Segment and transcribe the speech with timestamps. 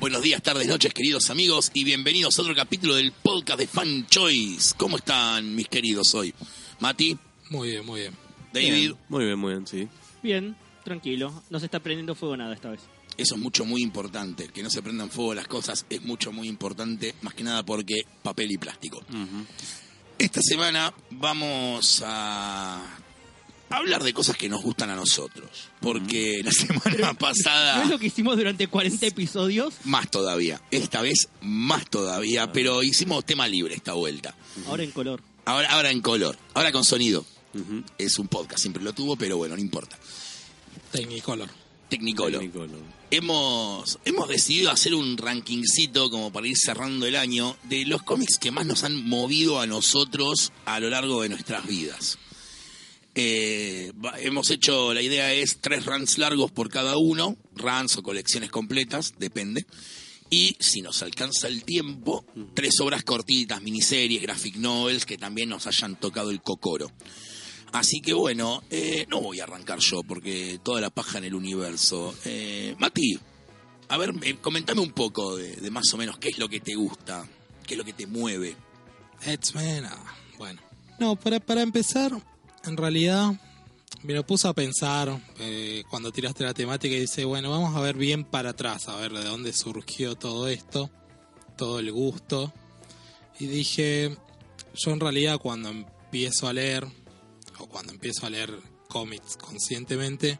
[0.00, 4.06] Buenos días, tardes, noches, queridos amigos, y bienvenidos a otro capítulo del podcast de Fan
[4.06, 4.74] Choice.
[4.76, 6.34] ¿Cómo están, mis queridos, hoy?
[6.80, 7.16] Mati,
[7.50, 8.14] Muy bien, muy bien.
[8.52, 9.88] David, Bien, Muy bien, muy bien, sí.
[10.22, 11.42] Bien, tranquilo.
[11.50, 12.80] No se está prendiendo fuego nada esta vez.
[13.16, 14.48] eso es mucho, muy importante.
[14.48, 18.02] Que no se prendan fuego las cosas es mucho, muy importante, más que nada porque
[18.22, 19.02] papel y plástico.
[20.18, 22.82] Esta semana vamos a
[23.70, 25.48] hablar de cosas que nos gustan a nosotros.
[25.80, 27.78] Porque la semana pasada...
[27.78, 29.74] ¿No es lo que hicimos durante 40 episodios?
[29.84, 30.60] Más todavía.
[30.70, 34.34] Esta vez más todavía, pero hicimos tema libre esta vuelta.
[34.66, 35.22] Ahora en color.
[35.44, 37.24] Ahora, ahora en color, ahora con sonido.
[37.98, 39.98] Es un podcast, siempre lo tuvo, pero bueno, no importa.
[40.92, 41.48] Technicolor.
[41.88, 42.40] Technicolor.
[42.40, 42.78] Technicolor.
[43.10, 48.38] Hemos, hemos decidido hacer un rankingcito como para ir cerrando el año de los cómics
[48.38, 52.18] que más nos han movido a nosotros a lo largo de nuestras vidas.
[53.22, 58.50] Eh, hemos hecho, la idea es tres runs largos por cada uno, runs o colecciones
[58.50, 59.66] completas, depende.
[60.30, 65.66] Y si nos alcanza el tiempo, tres obras cortitas, miniseries, graphic novels que también nos
[65.66, 66.90] hayan tocado el cocoro.
[67.72, 71.34] Así que bueno, eh, no voy a arrancar yo porque toda la paja en el
[71.34, 72.14] universo.
[72.24, 73.18] Eh, Mati,
[73.88, 77.28] a ver, comentame un poco de, más o menos qué es lo que te gusta,
[77.66, 78.56] qué es lo que te mueve.
[79.26, 80.62] X-Men, ah, bueno.
[80.98, 82.12] No, para, para empezar,
[82.64, 83.32] en realidad
[84.02, 87.80] me lo puse a pensar eh, cuando tiraste la temática y dice, bueno, vamos a
[87.80, 90.90] ver bien para atrás, a ver de dónde surgió todo esto,
[91.56, 92.52] todo el gusto.
[93.38, 94.16] Y dije,
[94.74, 96.86] yo en realidad cuando empiezo a leer,
[97.58, 98.54] o cuando empiezo a leer
[98.88, 100.38] cómics conscientemente,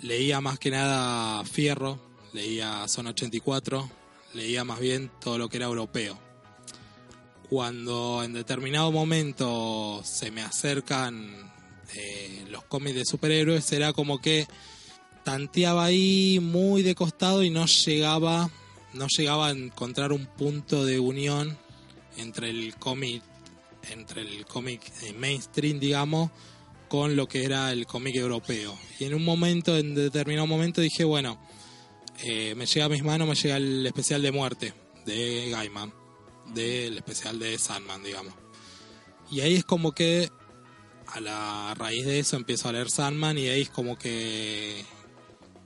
[0.00, 1.98] leía más que nada Fierro,
[2.32, 3.88] leía Zona 84,
[4.34, 6.25] leía más bien todo lo que era europeo.
[7.48, 11.52] Cuando en determinado momento se me acercan
[11.94, 14.48] eh, los cómics de superhéroes, era como que
[15.24, 18.50] tanteaba ahí muy de costado y no llegaba,
[18.94, 21.56] no llegaba a encontrar un punto de unión
[22.16, 23.22] entre el cómic,
[23.90, 26.30] entre el cómic eh, mainstream, digamos,
[26.88, 28.76] con lo que era el cómic europeo.
[28.98, 31.38] Y en un momento, en determinado momento, dije, bueno,
[32.24, 35.92] eh, me llega a mis manos, me llega el especial de muerte de Gaiman,
[36.54, 38.34] del especial de Sandman, digamos.
[39.30, 40.30] Y ahí es como que
[41.06, 44.84] a la raíz de eso empiezo a leer Sandman y ahí es como que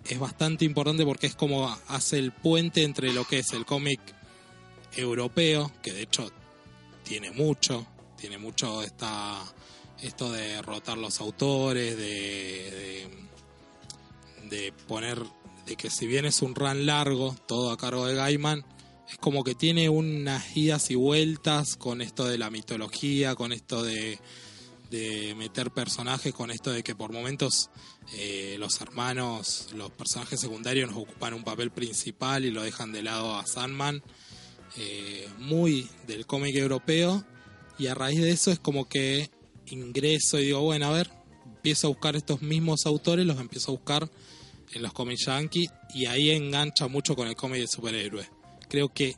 [0.05, 4.01] es bastante importante porque es como hace el puente entre lo que es el cómic
[4.97, 6.31] europeo, que de hecho
[7.05, 7.87] tiene mucho,
[8.17, 9.41] tiene mucho esta,
[10.03, 13.09] esto de rotar los autores, de,
[14.49, 15.23] de, de poner,
[15.67, 18.65] de que si bien es un run largo, todo a cargo de Gaiman,
[19.11, 23.83] es como que tiene unas idas y vueltas con esto de la mitología, con esto
[23.83, 24.19] de,
[25.37, 27.71] meter personajes, con esto de que por momentos
[28.15, 33.03] eh, los hermanos, los personajes secundarios nos ocupan un papel principal y lo dejan de
[33.03, 34.03] lado a Sandman,
[34.77, 37.25] eh, muy del cómic europeo,
[37.79, 39.31] y a raíz de eso es como que
[39.67, 41.11] ingreso y digo, bueno, a ver,
[41.47, 44.11] empiezo a buscar estos mismos autores, los empiezo a buscar
[44.73, 48.40] en los cómics yankee, y ahí engancha mucho con el cómic de superhéroes.
[48.71, 49.17] Creo que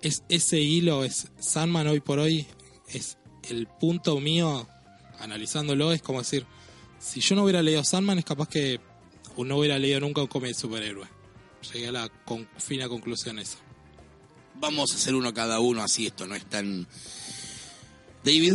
[0.00, 2.46] es ese hilo, es Sandman hoy por hoy,
[2.88, 3.18] es
[3.50, 4.66] el punto mío,
[5.18, 6.46] analizándolo, es como decir,
[6.98, 8.80] si yo no hubiera leído Sandman, es capaz que
[9.36, 11.06] no hubiera leído nunca un cómic de superhéroe.
[11.72, 13.58] Llegué a la con- fina conclusión esa.
[14.54, 16.86] Vamos a hacer uno cada uno, así esto no es tan...
[18.24, 18.54] David,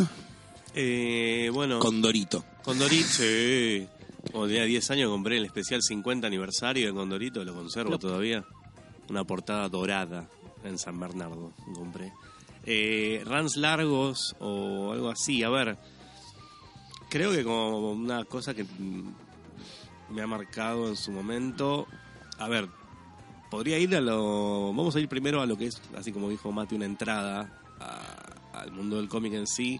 [0.74, 2.44] Eh, bueno, Condorito.
[2.64, 3.86] Condorito, sí.
[4.32, 8.46] Cuando tenía 10 años compré el especial 50 aniversario de Condorito, lo conservo todavía.
[9.12, 10.30] Una portada dorada
[10.64, 12.14] en San Bernardo, compré.
[12.66, 15.78] Eh, runs largos o algo así, a ver.
[17.10, 18.66] Creo que como una cosa que
[20.10, 21.88] me ha marcado en su momento.
[22.40, 22.70] A ver,
[23.50, 24.68] podría ir a lo.
[24.74, 28.60] Vamos a ir primero a lo que es, así como dijo Mati, una entrada a-
[28.62, 29.80] al mundo del cómic en sí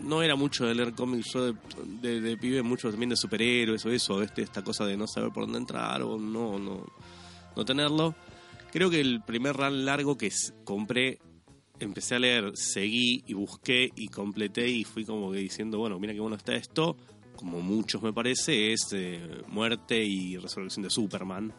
[0.00, 1.54] no era mucho de leer cómics, yo de,
[2.00, 5.30] de, de pibe mucho también de superhéroes o eso, este, esta cosa de no saber
[5.30, 6.86] por dónde entrar o no, no,
[7.54, 8.14] no tenerlo.
[8.72, 10.30] Creo que el primer run largo que
[10.64, 11.18] compré,
[11.80, 16.12] empecé a leer, seguí y busqué y completé y fui como que diciendo, bueno, mira
[16.12, 16.96] qué bueno está esto,
[17.34, 21.52] como muchos me parece, es eh, Muerte y Resurrección de Superman,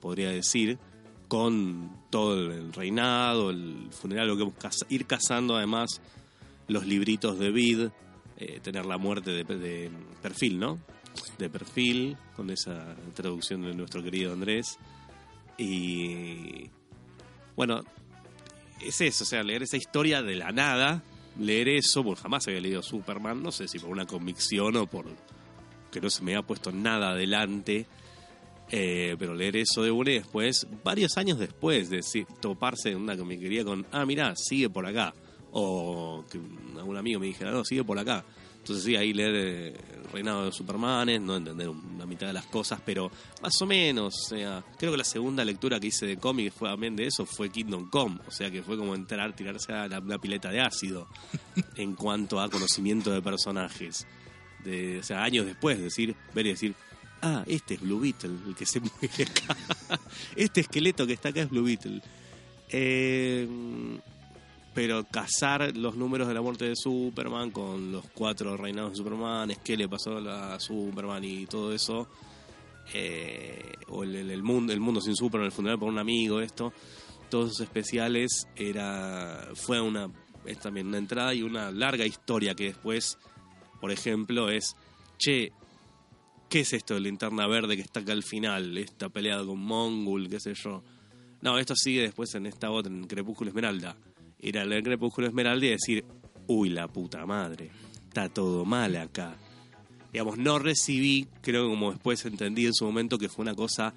[0.00, 0.78] podría decir,
[1.28, 6.00] con todo el reinado, el funeral, lo que ir cazando además
[6.68, 7.88] los libritos de Vid,
[8.38, 9.90] eh, tener la muerte de, de
[10.22, 10.78] perfil, ¿no?
[11.38, 14.78] De perfil, con esa traducción de nuestro querido Andrés.
[15.58, 16.70] Y
[17.54, 17.82] bueno,
[18.80, 21.02] es eso, o sea, leer esa historia de la nada,
[21.38, 25.06] leer eso, porque jamás había leído Superman, no sé si por una convicción o por
[25.90, 27.86] que no se me había puesto nada adelante.
[28.68, 32.00] Eh, pero leer eso de una y después, varios años después, de
[32.40, 35.14] toparse en una que me quería con, ah, mira, sigue por acá.
[35.52, 36.38] O que
[36.76, 38.24] algún amigo me dijera, no, sigue por acá.
[38.66, 42.46] Entonces sí, ahí leer eh, el reinado de Supermanes, no entender una mitad de las
[42.46, 43.08] cosas, pero
[43.40, 46.68] más o menos, o sea, creo que la segunda lectura que hice de cómic fue
[46.68, 50.00] también de eso, fue Kingdom Come, o sea que fue como entrar, tirarse a la,
[50.00, 51.06] una pileta de ácido
[51.76, 54.04] en cuanto a conocimiento de personajes.
[54.64, 56.74] De, o sea, años después, decir, ver y decir,
[57.22, 59.56] ah, este es Blue Beetle, el que se mueve acá.
[60.34, 62.02] este esqueleto que está acá es Blue Beetle.
[62.70, 63.46] Eh,
[64.76, 69.50] pero casar los números de la muerte de Superman con los cuatro reinados de Superman,
[69.50, 72.06] es qué le pasó a Superman y todo eso,
[72.92, 76.74] eh, o el mundo, el mundo sin Superman, el funeral por un amigo, esto,
[77.30, 80.10] todos esos especiales era fue una
[80.44, 83.16] es también una entrada y una larga historia que después,
[83.80, 84.76] por ejemplo, es
[85.16, 85.52] che,
[86.50, 88.76] ¿qué es esto de linterna verde que está acá al final?
[88.76, 90.82] Esta pelea con Mongul, qué sé yo.
[91.40, 93.96] No, esto sigue después en esta otra, en Crepúsculo Esmeralda.
[94.40, 96.04] Ir a leer Crepúsculo Esmeralda y decir,
[96.46, 97.70] uy, la puta madre,
[98.06, 99.36] está todo mal acá.
[100.12, 103.94] Digamos, no recibí, creo que como después entendí en su momento que fue una cosa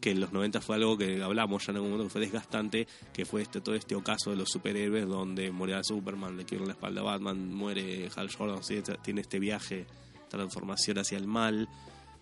[0.00, 2.86] que en los 90 fue algo que hablamos ya en algún momento que fue desgastante,
[3.12, 6.74] que fue este todo este ocaso de los superhéroes donde muere Superman, le quiebran la
[6.74, 8.60] espalda a Batman, muere Hal Jordan,
[9.02, 9.86] tiene este viaje,
[10.28, 11.68] transformación hacia el mal,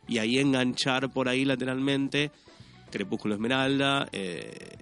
[0.09, 2.33] y ahí enganchar por ahí lateralmente
[2.91, 4.77] Crepúsculo Esmeralda, eh,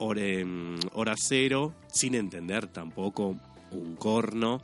[0.00, 3.36] hora, em, hora cero, sin entender tampoco
[3.70, 4.60] un corno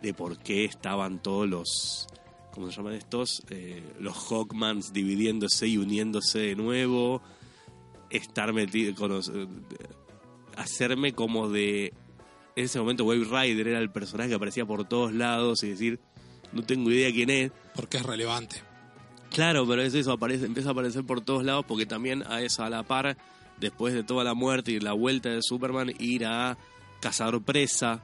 [0.00, 2.06] de por qué estaban todos los,
[2.52, 3.42] ¿cómo se llaman estos?
[3.50, 7.20] Eh, los Hawkmans dividiéndose y uniéndose de nuevo,
[8.10, 9.46] estar metido, con los- eh,
[10.56, 11.86] hacerme como de,
[12.56, 16.00] en ese momento Wave Rider era el personaje que aparecía por todos lados y decir,
[16.52, 17.50] no tengo idea quién es.
[17.74, 18.56] Porque es relevante.
[19.30, 22.62] Claro, pero es eso, aparece, empieza a aparecer por todos lados porque también a eso,
[22.62, 23.16] a la par,
[23.58, 26.56] después de toda la muerte y la vuelta de Superman, ir a
[27.00, 28.02] cazador presa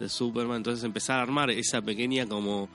[0.00, 2.68] de Superman, entonces empezar a armar esa pequeña como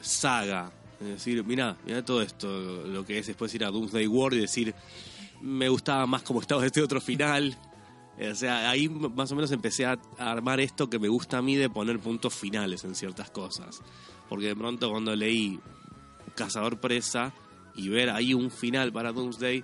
[0.00, 2.48] saga, es decir, mira, mira todo esto,
[2.86, 4.74] lo que es después ir a Doomsday War y decir,
[5.40, 7.56] me gustaba más como estaba este otro final.
[8.20, 11.54] O sea, ahí más o menos empecé a armar esto que me gusta a mí
[11.54, 13.80] de poner puntos finales en ciertas cosas.
[14.28, 15.60] Porque de pronto cuando leí
[16.34, 17.32] Cazador Presa
[17.76, 19.62] y ver ahí un final para Doomsday,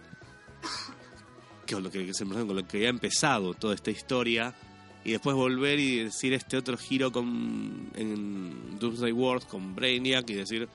[1.72, 4.54] con lo que, se me- con lo que había empezado toda esta historia,
[5.04, 10.34] y después volver y decir este otro giro con en Doomsday World con Brainiac y
[10.34, 10.68] decir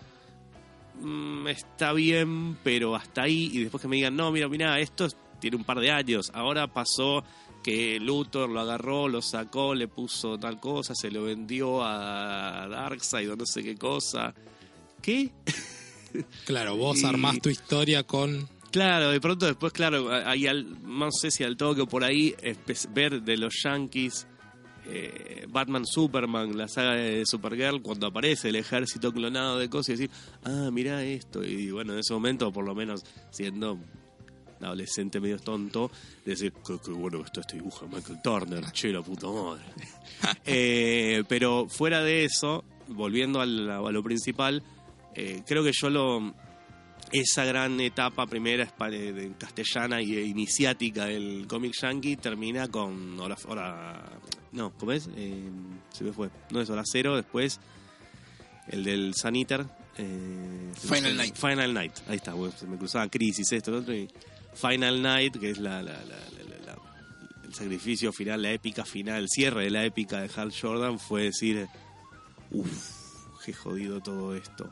[1.01, 5.07] "Mm, está bien, pero hasta ahí, y después que me digan, no, mira, mira, esto
[5.39, 7.24] tiene un par de años, ahora pasó
[7.63, 13.31] que Luthor lo agarró, lo sacó, le puso tal cosa, se lo vendió a Darkseid
[13.31, 14.33] o no sé qué cosa.
[15.01, 15.30] ¿Qué?
[16.45, 18.47] Claro, vos Y- armás tu historia con...
[18.71, 22.36] Claro, de pronto después, claro, ahí al, no sé si al toque o por ahí,
[22.94, 24.27] ver de los Yankees
[24.92, 29.92] eh, Batman Superman, la saga de Supergirl, cuando aparece el ejército clonado de cosas y
[29.94, 30.10] decir,
[30.44, 31.44] ah, mira esto.
[31.44, 35.92] Y bueno, en ese momento, por lo menos siendo un adolescente medio tonto,
[36.25, 39.63] decir, qué, qué bueno que está este dibujo de Michael Turner, che, la puta madre.
[40.45, 44.62] Eh, pero fuera de eso, volviendo a lo principal,
[45.16, 46.33] eh, creo que yo lo
[47.11, 48.68] esa gran etapa primera
[49.37, 54.03] castellana y iniciática del cómic yankee termina con hora, hora
[54.51, 55.49] no cómo es Eh,
[55.91, 56.29] se me fue.
[56.51, 57.59] No es hora cero después
[58.68, 59.65] el del Sun Eater
[59.97, 61.35] eh, Final Night.
[61.35, 61.94] Final Night.
[62.07, 64.07] Ahí está bueno, se me cruzaba crisis esto lo otro y
[64.53, 65.79] Final Night que es la-
[67.44, 71.23] el sacrificio final la épica final el cierre de la épica de Hal Jordan fue
[71.23, 71.68] decir
[72.51, 74.71] uff qué jodido todo esto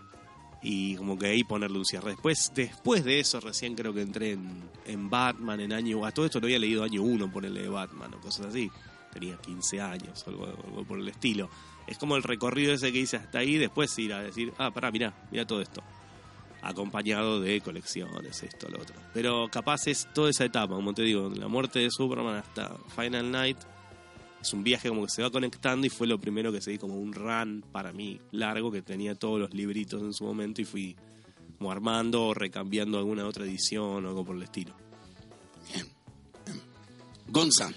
[0.61, 2.11] y como que ahí ponerle un cierre.
[2.11, 6.05] Después, después de eso recién creo que entré en, en Batman en año...
[6.05, 8.69] A todo esto lo había leído año 1, ponerle de Batman o cosas así.
[9.11, 11.49] Tenía 15 años algo, algo por el estilo.
[11.87, 14.91] Es como el recorrido ese que hice hasta ahí, después ir a decir, ah, pará,
[14.91, 15.81] mirá, mirá todo esto.
[16.61, 18.95] Acompañado de colecciones, esto, lo otro.
[19.13, 23.31] Pero capaz es toda esa etapa, como te digo, la muerte de Superman hasta Final
[23.31, 23.57] Night.
[24.47, 26.97] Es un viaje como que se va conectando y fue lo primero que seguí como
[26.97, 30.95] un run para mí largo que tenía todos los libritos en su momento y fui
[31.57, 34.73] como armando o recambiando alguna otra edición o algo por el estilo.
[37.27, 37.73] Gonza.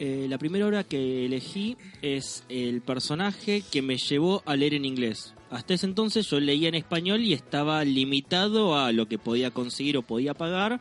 [0.00, 4.86] Eh, la primera obra que elegí es el personaje que me llevó a leer en
[4.86, 5.34] inglés.
[5.50, 9.96] Hasta ese entonces yo leía en español y estaba limitado a lo que podía conseguir
[9.96, 10.80] o podía pagar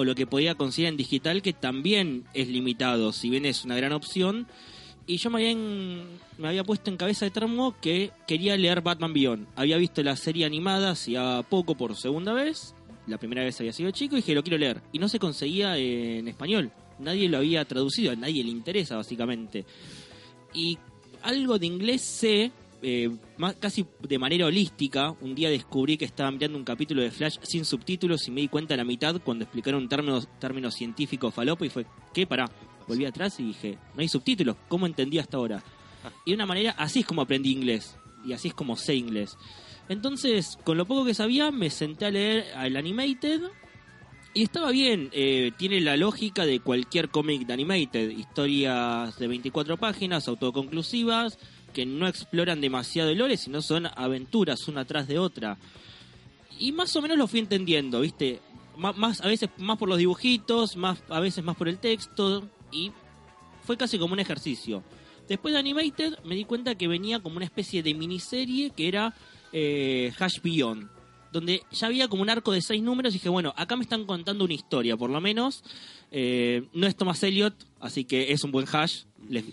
[0.00, 3.76] o lo que podía conseguir en digital que también es limitado, si bien es una
[3.76, 4.46] gran opción.
[5.06, 6.04] Y yo me había, en-
[6.38, 9.46] me había puesto en cabeza de termo que quería leer Batman Beyond.
[9.56, 12.74] Había visto la serie animada hacía poco por segunda vez
[13.06, 14.82] la primera vez había sido chico y dije, lo quiero leer.
[14.92, 16.70] Y no se conseguía en español.
[17.00, 19.64] Nadie lo había traducido, a nadie le interesa, básicamente.
[20.54, 20.78] Y
[21.22, 22.52] algo de inglés sé,
[22.82, 25.12] eh, más, casi de manera holística.
[25.20, 28.48] Un día descubrí que estaba mirando un capítulo de Flash sin subtítulos y me di
[28.48, 32.26] cuenta a la mitad cuando explicaron términos, términos científicos falopa y fue, ¿qué?
[32.26, 32.50] Pará.
[32.88, 34.56] Volví atrás y dije, no hay subtítulos.
[34.68, 35.62] ¿Cómo entendí hasta ahora?
[36.24, 37.96] Y de una manera, así es como aprendí inglés.
[38.24, 39.36] Y así es como sé inglés.
[39.88, 43.42] Entonces, con lo poco que sabía, me senté a leer el Animated.
[44.32, 48.10] Y estaba bien, eh, tiene la lógica de cualquier cómic de Animated.
[48.10, 51.38] Historias de 24 páginas, autoconclusivas,
[51.70, 55.56] que no exploran demasiado el lore, sino son aventuras una tras de otra.
[56.58, 58.40] Y más o menos lo fui entendiendo, ¿viste?
[58.76, 62.48] Má- Más, a veces más por los dibujitos, más, a veces más por el texto.
[62.72, 62.92] Y
[63.64, 64.82] fue casi como un ejercicio.
[65.28, 69.14] Después de Animated me di cuenta que venía como una especie de miniserie que era
[69.52, 70.88] eh, Hash Beyond,
[71.32, 74.04] donde ya había como un arco de seis números y dije, bueno, acá me están
[74.06, 75.62] contando una historia, por lo menos.
[76.10, 79.04] Eh, no es Thomas Elliot, así que es un buen hash.
[79.28, 79.44] Les-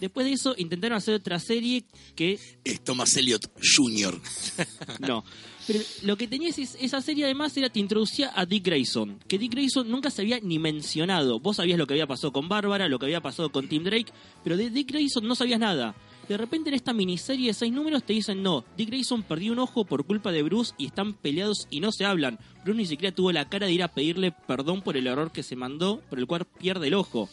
[0.00, 4.20] Después de eso intentaron hacer otra serie que Es Thomas Elliot Jr.
[5.00, 5.24] no.
[5.66, 9.38] Pero lo que tenía es, esa serie además era te introducía a Dick Grayson, que
[9.38, 11.40] Dick Grayson nunca se había ni mencionado.
[11.40, 14.10] Vos sabías lo que había pasado con Bárbara, lo que había pasado con Tim Drake,
[14.42, 15.94] pero de Dick Grayson no sabías nada.
[16.26, 19.58] De repente en esta miniserie de seis números te dicen no, Dick Grayson perdió un
[19.58, 22.38] ojo por culpa de Bruce y están peleados y no se hablan.
[22.64, 25.42] Bruce ni siquiera tuvo la cara de ir a pedirle perdón por el error que
[25.42, 27.28] se mandó, por el cual pierde el ojo.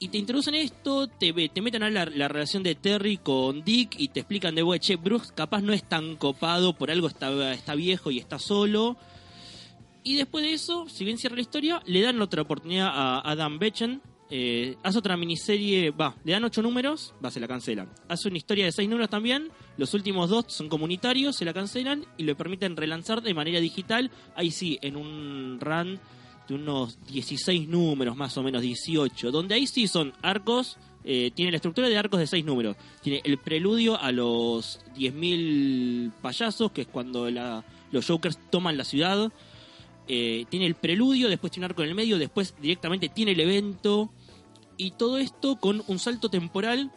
[0.00, 3.96] Y te introducen esto, te, te meten a la, la relación de Terry con Dick
[3.98, 7.52] y te explican de, "Güey, che, Bruce capaz no es tan copado, por algo está,
[7.52, 8.96] está viejo y está solo.
[10.04, 13.58] Y después de eso, si bien cierra la historia, le dan otra oportunidad a Adam
[13.58, 14.00] Bechen.
[14.30, 17.88] Eh, hace otra miniserie, va, le dan ocho números, va, se la cancelan.
[18.08, 22.04] Hace una historia de seis números también, los últimos dos son comunitarios, se la cancelan
[22.18, 25.98] y le permiten relanzar de manera digital, ahí sí, en un run
[26.48, 31.50] de unos 16 números, más o menos 18, donde ahí sí son arcos, eh, tiene
[31.50, 32.76] la estructura de arcos de 6 números.
[33.02, 39.30] Tiene el preludio a los 10.000 payasos, que es cuando los Jokers toman la ciudad.
[40.06, 43.40] Eh, tiene el preludio, después tiene un arco en el medio, después directamente tiene el
[43.40, 44.10] evento.
[44.76, 46.92] Y todo esto con un salto temporal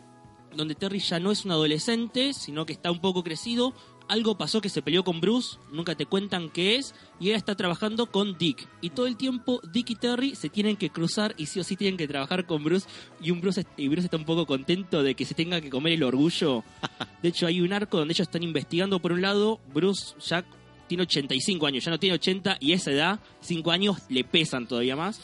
[0.55, 3.73] donde Terry ya no es un adolescente, sino que está un poco crecido.
[4.11, 7.55] Algo pasó que se peleó con Bruce, nunca te cuentan qué es, y ahora está
[7.55, 8.67] trabajando con Dick.
[8.81, 11.77] Y todo el tiempo Dick y Terry se tienen que cruzar y sí o sí
[11.77, 12.89] tienen que trabajar con Bruce.
[13.21, 15.93] Y, un Bruce, y Bruce está un poco contento de que se tenga que comer
[15.93, 16.65] el orgullo.
[17.23, 20.43] De hecho, hay un arco donde ellos están investigando por un lado, Bruce ya
[20.89, 24.97] tiene 85 años, ya no tiene 80, y esa edad, 5 años le pesan todavía
[24.97, 25.21] más.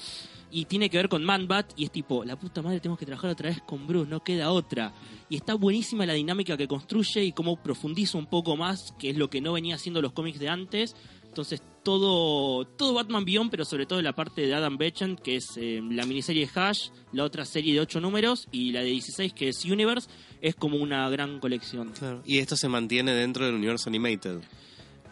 [0.50, 3.32] Y tiene que ver con Man-Bat, y es tipo, la puta madre, tenemos que trabajar
[3.32, 4.94] otra vez con Bruce, no queda otra.
[5.30, 9.18] Y está buenísima la dinámica que construye y cómo profundiza un poco más, que es
[9.18, 10.96] lo que no venía haciendo los cómics de antes.
[11.26, 15.56] Entonces, todo, todo Batman Beyond, pero sobre todo la parte de Adam Bechen, que es
[15.58, 19.50] eh, la miniserie Hash, la otra serie de 8 números, y la de 16, que
[19.50, 20.10] es Universe,
[20.42, 21.92] es como una gran colección.
[21.92, 22.24] Claro.
[22.26, 24.40] Y esto se mantiene dentro del universo animated.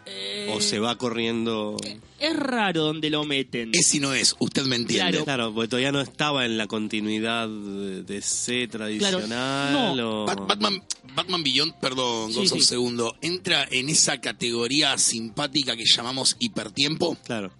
[0.08, 1.76] Eh, O se va corriendo.
[2.20, 3.70] Es raro donde lo meten.
[3.74, 5.10] Es y no es, usted me entiende.
[5.10, 5.24] Claro.
[5.24, 9.96] Claro, porque todavía no estaba en la continuidad de C tradicional.
[9.96, 10.22] no.
[10.22, 10.82] o- Bat- Batman,
[11.14, 17.50] Batman Beyond, perdón, Sí, segundo, entra en esa categoría simpática que llamamos hipertiempo, Claro.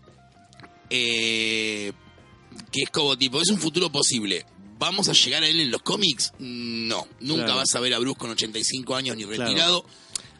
[0.90, 1.92] eh,
[2.72, 4.44] que es como tipo, es un futuro posible.
[4.78, 6.32] ¿Vamos a llegar a él en los cómics?
[6.38, 7.60] No, nunca Claro.
[7.60, 9.86] vas a ver a Bruce con 85 años ni retirado.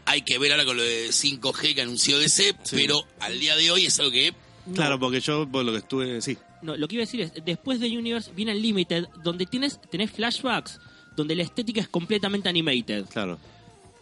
[0.07, 2.77] Hay que ver ahora con lo de 5G que anunció DC, Sí.
[2.77, 4.33] pero al día de hoy es algo que
[4.67, 6.21] No, Claro, porque yo por lo que estuve.
[6.23, 6.37] Sí.
[6.63, 9.81] no, lo que iba a decir es, después de Universe viene el Limited, donde tienes,
[9.91, 10.81] tenés flashbacks,
[11.17, 13.05] donde la estética es completamente animated.
[13.07, 13.39] Claro.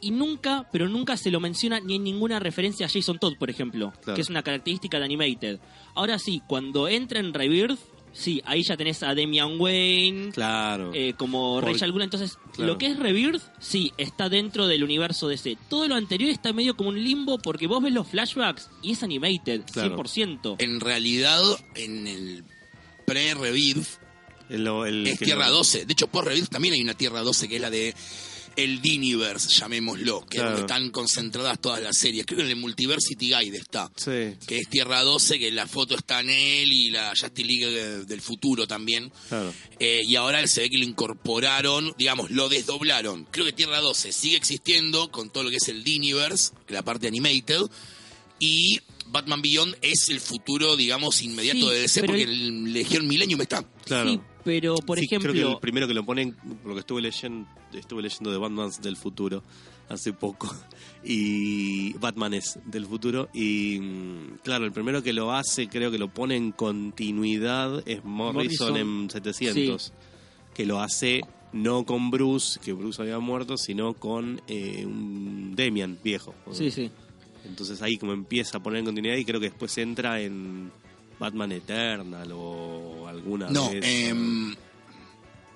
[0.00, 3.48] Y nunca, pero nunca se lo menciona ni en ninguna referencia a Jason Todd, por
[3.50, 4.14] ejemplo, Claro.
[4.16, 5.58] que es una característica de Animated.
[5.94, 7.78] Ahora sí, cuando entra en Rebirth,
[8.14, 10.92] sí, ahí ya tenés a Damian Wayne, Claro.
[10.94, 12.04] eh, como Por- Rachel Gould.
[12.04, 12.72] Entonces, Claro.
[12.72, 15.58] lo que es Rebirth, sí, está dentro del universo DC.
[15.68, 19.02] Todo lo anterior está medio como un limbo porque vos ves los flashbacks y es
[19.02, 19.88] animated, Claro.
[19.96, 20.56] 100%.
[20.60, 21.42] en realidad
[21.74, 22.44] en el
[23.06, 23.86] pre-Rebirth
[24.48, 25.84] El- el es que Tierra lo- 12.
[25.86, 27.94] De hecho, por Rebirth también hay una Tierra 12 que es la de
[28.56, 30.50] el Diniverse, llamémoslo, que Claro.
[30.50, 32.24] es donde están concentradas todas las series.
[32.26, 33.90] Creo que en el Multiversity Guide está.
[33.96, 37.66] Sí, Que es Tierra 12, que la foto está en él y la Justice League
[38.06, 39.10] del futuro también.
[39.28, 39.52] claro.
[39.80, 43.26] Eh, y ahora se ve que lo incorporaron, digamos, lo desdoblaron.
[43.30, 47.08] Creo que Tierra 12 sigue existiendo con todo lo que es el Diniverse, la parte
[47.08, 47.62] animated.
[48.38, 52.30] Y Batman Beyond es el futuro, digamos, inmediato Sí, de DC, porque el-
[52.66, 53.62] el Legión Millennium está.
[53.84, 54.10] Claro.
[54.10, 56.80] Sí, pero por Sí, ejemplo, Creo que el primero que lo ponen, por lo que
[56.80, 59.42] estuve leyendo, estuve leyendo de Batman del futuro
[59.88, 60.54] hace poco
[61.04, 65.98] y Batman es del futuro y mm, claro, el primero que lo hace, creo que
[65.98, 69.02] lo pone en continuidad es Morrison, Morrison.
[69.04, 69.92] en 700,
[70.54, 71.20] que lo hace
[71.52, 76.34] no con Bruce, que Bruce había muerto, sino con eh, un Demian viejo.
[76.50, 76.90] Sí, sí.
[77.44, 80.72] Entonces ahí como empieza a poner en continuidad y creo que después entra en
[81.18, 83.84] Batman Eternal o alguna No, vez.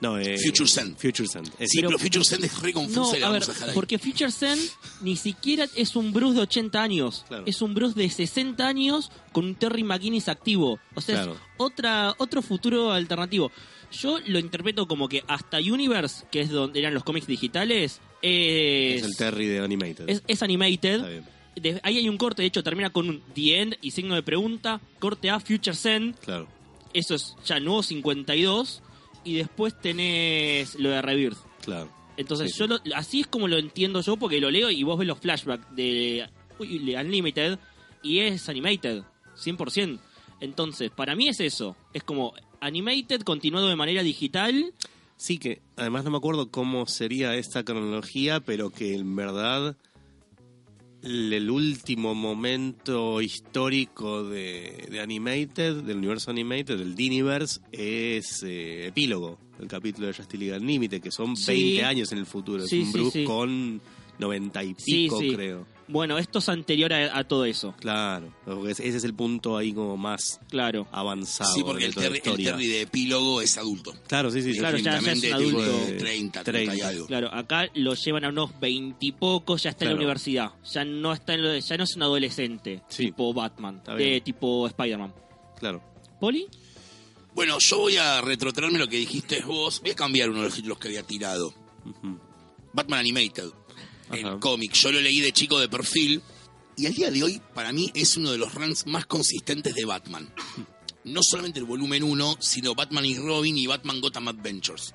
[0.01, 0.97] No eh, Future Sen.
[0.97, 1.45] Future Sen.
[1.59, 3.99] Es- sí, pero, Future Send es re No, confusa y la a ver, a porque
[3.99, 4.59] Future Sen
[5.01, 7.25] ni siquiera es un Bruce de 80 años.
[7.29, 7.45] Claro.
[7.47, 10.79] Es un Bruce de 60 años con un Terry McGuinness activo.
[10.95, 11.33] O sea, Claro.
[11.35, 13.51] es otra, otro futuro alternativo.
[13.91, 19.01] Yo lo interpreto como que hasta Universe, que es donde eran los cómics digitales, es,
[19.03, 20.09] es el Terry de Animated.
[20.11, 20.97] es, es animated.
[20.97, 21.25] Está bien,
[21.57, 24.23] De- ahí hay un corte, de hecho termina con un The End y signo de
[24.23, 24.81] pregunta.
[24.99, 26.15] Corte a Future Sen.
[26.25, 26.47] claro.
[26.95, 28.83] Eso es ya nuevo 52.
[29.29, 31.39] Y después tenés lo de Rebirth.
[31.63, 31.89] Claro.
[32.17, 34.99] Entonces, Sí, yo lo- así es como lo entiendo yo, porque lo leo y vos
[34.99, 37.59] ves los flashbacks de, uy, de Unlimited
[38.03, 39.03] y es animated,
[39.37, 39.99] 100%.
[40.41, 41.77] Entonces, para mí es eso.
[41.93, 44.73] Es como animated continuado de manera digital.
[45.17, 49.77] Sí, que además no me acuerdo cómo sería esta cronología, pero que en verdad
[51.09, 58.87] el, el último momento histórico de, de Animated, del universo Animated, del Diniverse, es eh,
[58.89, 61.53] epílogo, el capítulo de Justice League Unlimited, que son Sí.
[61.53, 62.67] 20 años en el futuro.
[62.67, 63.81] Sí, es un Bruce con
[64.19, 65.67] 90 y pico, creo.
[65.91, 67.75] Bueno, esto es anterior a, a todo eso.
[67.81, 70.87] Claro, porque ese es el punto ahí como más Claro.
[70.93, 71.51] avanzado.
[71.55, 72.45] Sí, porque de el Terry, el.
[72.45, 73.95] Terry de epílogo es adulto.
[74.07, 74.53] Claro, sí, sí.
[74.53, 74.59] sí.
[74.59, 75.63] Claro, ya- ya es adulto.
[75.87, 76.89] de 30, 30 y 30.
[76.89, 77.07] algo.
[77.07, 80.51] Claro, acá lo llevan a unos veintipocos, ya está en la universidad.
[80.71, 83.07] Ya no está en lo de- ya no es un adolescente, Sí.
[83.07, 85.15] tipo Batman, de tipo Spider-Man.
[85.59, 85.83] Claro.
[86.21, 86.47] ¿Poli?
[87.35, 89.81] Bueno, yo voy a retrotraerme lo que dijiste vos.
[89.81, 91.55] Voy a cambiar uno de los títulos que había tirado.
[92.73, 93.51] Batman Animated.
[94.09, 94.17] Ajá.
[94.17, 94.73] El cómic.
[94.73, 96.23] Yo lo leí de chico de perfil.
[96.77, 99.85] Y al día de hoy, para mí, es uno de los runs más consistentes de
[99.85, 100.33] Batman.
[101.05, 104.95] No solamente el volumen 1, sino Batman y Robin y Batman Gotham Adventures.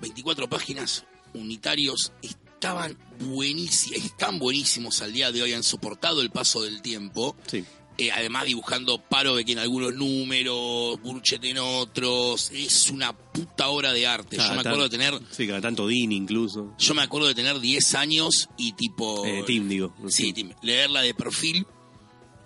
[0.00, 6.62] 24 páginas, unitarios, estaban buenísimos, están buenísimos al día de hoy, han soportado el paso
[6.62, 7.36] del tiempo.
[7.46, 7.64] Sí.
[7.98, 12.50] Eh, además dibujando Parovek en algunos números, Burchet en otros.
[12.52, 14.36] Es una puta obra de arte.
[14.36, 16.74] Yo me acuerdo de tener, Sí, cada tanto Dean incluso.
[16.78, 19.24] yo me acuerdo de tener 10 años y tipo...
[19.24, 19.94] Eh, Tim, digo.
[20.08, 21.66] Sí, Tim, leerla de perfil.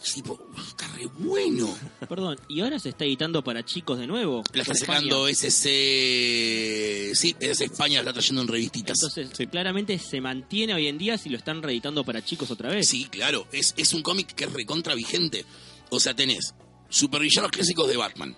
[0.02, 1.68] Y Tipo, "Uf, está re bueno.
[2.08, 4.42] Perdón, ¿y ahora se está editando para chicos de nuevo?
[4.54, 7.12] La está sacando SC.
[7.14, 8.96] Sí, es España, la está trayendo en revistitas.
[9.00, 9.46] Entonces, Sí.
[9.46, 12.88] claramente se mantiene hoy en día si lo están reeditando para chicos otra vez.
[12.88, 15.44] Sí, claro, es, es un cómic que es recontra vigente.
[15.90, 16.54] O sea, tenés
[16.88, 18.36] supervillanos clásicos de Batman.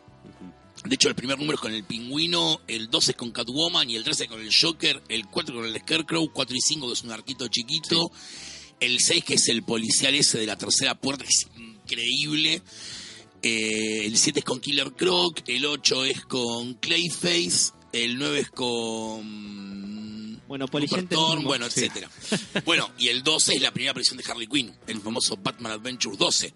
[0.85, 3.94] De hecho, el primer número es con el pingüino, el 12 es con Catwoman y
[3.96, 7.03] el 13 con el Joker, el 4 con el Scarecrow, 4 y 5 que es
[7.05, 8.11] un arquito chiquito,
[8.83, 12.62] el 6 que es el policial ese de la tercera puerta, que es increíble,
[13.42, 18.51] eh, el 7 es con Killer Croc, el 8 es con Clayface, el 9 es
[18.51, 20.42] con...
[20.49, 21.45] Bueno, entendimos.
[21.45, 22.11] bueno, etcétera.
[22.66, 26.14] bueno, y el 12 es la primera aparición de Harley Quinn, el famoso Batman Adventure
[26.16, 26.53] 12,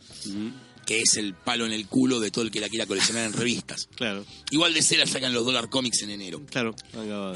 [0.85, 3.33] que es el palo en el culo de todo el que la quiera coleccionar en
[3.33, 3.89] revistas.
[3.97, 6.43] Claro, Igual de ser sacan los Dollar Comics en enero.
[6.51, 6.75] claro.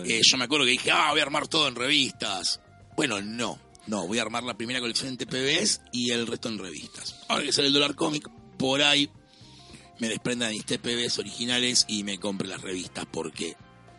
[0.05, 2.61] Eh, yo me acuerdo que dije, ah, voy a armar todo en revistas.
[2.94, 3.59] Bueno, no.
[3.90, 7.16] No, voy a armar la primera colección en TPBs y el resto en revistas.
[7.26, 9.11] Ahora que sale el Dollar Comic, por ahí
[9.98, 13.57] me desprenda de mis TPBs originales y me compre las revistas porque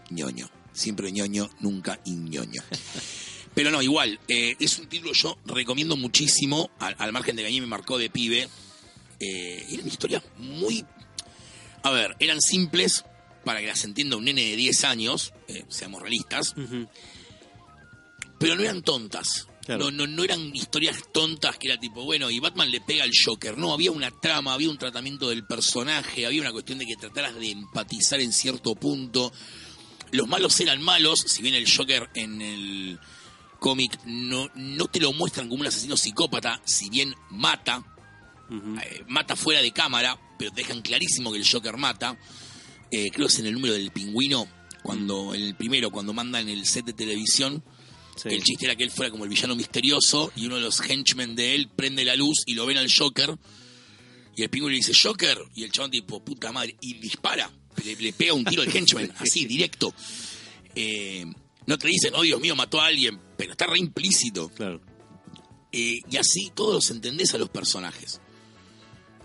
[0.09, 0.49] ñoño.
[0.71, 2.63] Siempre ñoño, nunca ñoño.
[3.53, 7.41] Pero no, igual, eh, es un título que yo recomiendo muchísimo, al, al margen de
[7.41, 8.47] que a mí me marcó de pibe.
[9.19, 10.85] Eh, eran historias muy...
[11.83, 13.03] A ver, eran simples
[13.43, 16.55] para que las entienda un nene de 10 años, eh, seamos realistas,
[18.39, 19.47] pero no eran tontas.
[19.71, 19.89] Claro.
[19.89, 23.11] No, no, no eran historias tontas que era tipo, bueno, y Batman le pega al
[23.13, 23.57] Joker.
[23.57, 27.35] No, había una trama, había un tratamiento del personaje, había una cuestión de que trataras
[27.35, 29.31] de empatizar en cierto punto.
[30.11, 32.99] Los malos eran malos, si bien el Joker en el
[33.59, 37.81] cómic no, no te lo muestran como un asesino psicópata, si bien mata,
[38.51, 42.17] eh, mata fuera de cámara, pero te dejan clarísimo que el Joker mata.
[42.91, 44.49] Eh, creo que es en el número del pingüino,
[44.83, 47.63] cuando el primero, cuando mandan el set de televisión,
[48.15, 48.29] Sí.
[48.29, 51.35] el chiste era que él fuera como el villano misterioso y uno de los henchmen
[51.35, 53.37] de él prende la luz y lo ven al Joker.
[54.35, 55.37] Y el pingüino le dice, Joker.
[55.55, 56.75] Y el chabón tipo, puta madre.
[56.81, 57.49] Y dispara.
[57.83, 59.93] Le, le pega un tiro al henchman, así, directo.
[60.75, 61.25] Eh,
[61.65, 64.49] no te dicen, oh Dios mío, mató a alguien, pero está re implícito.
[64.49, 64.81] Claro.
[65.71, 68.19] Eh, y así todos los entendés a los personajes.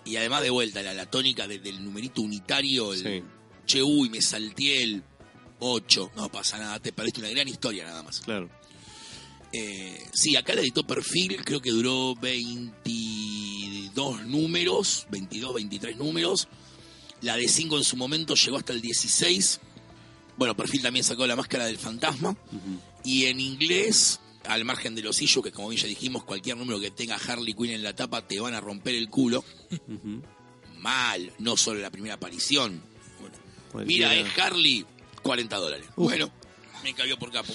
[0.05, 3.23] Y además de vuelta, la, la tónica de- del numerito unitario, el Sí.
[3.67, 5.03] che, uy, me salté el
[5.59, 8.21] 8, no pasa nada, te perdiste una gran historia nada más.
[8.21, 8.49] Claro.
[9.59, 16.47] Eh, sí, acá la editó Perfil, creo que duró 22 números, 22, 23 números.
[17.23, 19.61] La de 5 en su momento llegó hasta el 16.
[20.37, 22.37] Bueno, Perfil también sacó La Máscara del Fantasma.
[23.03, 26.79] Y en inglés, al margen de los issues, que como bien ya dijimos, cualquier número
[26.79, 29.43] que tenga Harley Quinn en la tapa te van a romper el culo.
[30.81, 32.83] Mal, no solo la primera aparición.
[33.73, 33.87] Bueno.
[33.87, 34.85] Mira, es Harley,
[35.23, 35.87] 40 dólares.
[35.97, 36.31] Bueno,
[36.85, 37.55] me cayó por capo.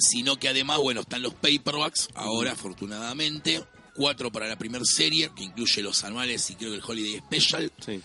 [0.00, 3.64] Sino que además, bueno, están los paperbacks, ahora afortunadamente.
[3.94, 7.72] Cuatro para la primera serie, que incluye los anuales y creo que el Holiday Special.
[7.84, 8.00] Sí.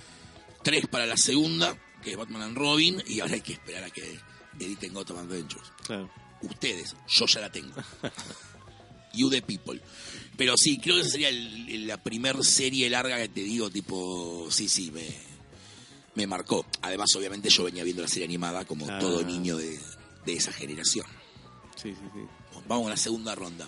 [0.63, 3.01] Tres para la segunda, que es Batman and Robin.
[3.07, 4.19] Y ahora hay que esperar a que
[4.59, 5.71] editen Gotham Adventures.
[5.85, 6.09] Claro.
[6.41, 7.73] Ustedes, yo ya la tengo.
[9.13, 9.79] You the people.
[10.35, 13.69] Pero sí, creo que esa sería el- el- la primer serie larga que te digo,
[13.69, 15.07] tipo, sí, sí, me,
[16.15, 16.65] me marcó.
[16.81, 18.99] Además, obviamente, yo venía viendo la serie animada como Ah.
[18.99, 19.79] todo niño de,
[20.25, 21.05] de esa generación.
[21.85, 22.59] Sí, sí, sí.
[22.67, 23.67] Vamos a la segunda ronda.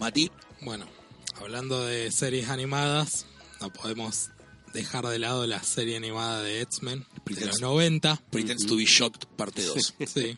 [0.00, 0.28] Mati,
[0.62, 0.88] Bueno,
[1.36, 3.26] hablando de series animadas,
[3.60, 4.30] no podemos
[4.72, 8.20] dejar de lado la serie animada de X-Men de los 90.
[8.30, 9.94] Pretends to be Shocked, parte 2.
[10.04, 10.36] Sí.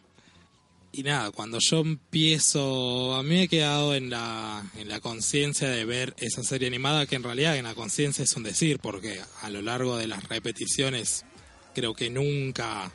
[0.92, 5.70] Y nada, cuando yo empiezo, a mí me he quedado en la, en la conciencia
[5.70, 9.22] de ver esa serie animada, que en realidad en la conciencia es un decir, porque
[9.40, 11.24] a lo largo de las repeticiones
[11.74, 12.92] creo que nunca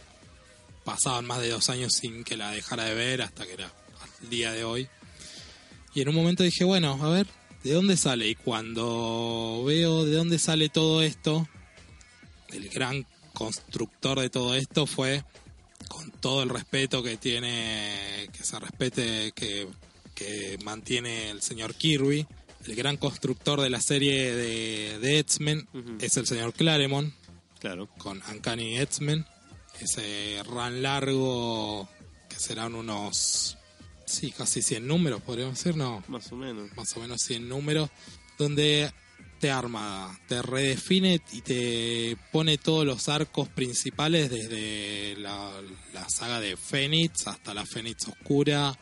[0.84, 3.81] pasaban más de dos años sin que la dejara de ver hasta que era
[4.24, 4.88] el día de hoy.
[5.94, 7.28] Y en un momento dije, bueno, a ver,
[7.64, 8.28] ¿de dónde sale?
[8.28, 11.48] Y cuando veo de dónde sale todo esto,
[12.54, 15.24] el gran constructor de todo esto fue
[15.90, 19.68] con todo el respeto que tiene, que se respete, que,
[20.16, 22.26] que mantiene el señor Kirby.
[22.66, 25.68] El gran constructor de la serie de, de X-Men
[26.00, 27.14] es el señor Claremont
[27.60, 27.88] Claro.
[27.98, 29.26] con Uncanny X-Men.
[29.80, 31.90] Ese run largo
[32.30, 33.58] que serán unos,
[34.12, 36.70] sí, casi 100 números, podríamos decir, no, Más o menos.
[36.76, 37.90] más o menos 100 números,
[38.38, 38.92] donde
[39.40, 45.52] te arma, te redefine y te pone todos los arcos principales desde la,
[45.94, 48.78] la saga de Fénix hasta la Fénix Oscura,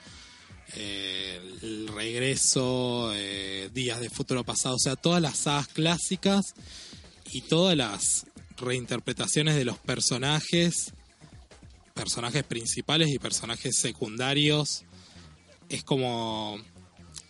[0.76, 6.54] eh, el regreso, eh, Días de Futuro Pasado, o sea, todas las sagas clásicas
[7.32, 8.26] y todas las
[8.58, 10.94] reinterpretaciones de los personajes,
[11.94, 14.84] personajes principales y personajes secundarios.
[15.70, 16.60] Es como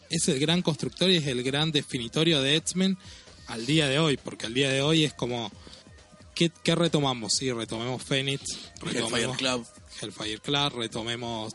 [0.09, 2.97] es el gran constructor y es el gran definitorio de X-Men
[3.47, 5.51] al día de hoy, porque al día de hoy es como,
[6.35, 7.33] ¿qué, qué retomamos?
[7.33, 8.43] Sí, retomemos Phoenix,
[8.81, 9.67] Hellfire retomemos Club.
[10.01, 11.53] Hellfire Club, retomemos,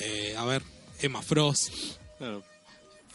[0.00, 0.62] eh, a ver,
[1.00, 1.72] Emma Frost,
[2.18, 2.42] Claro.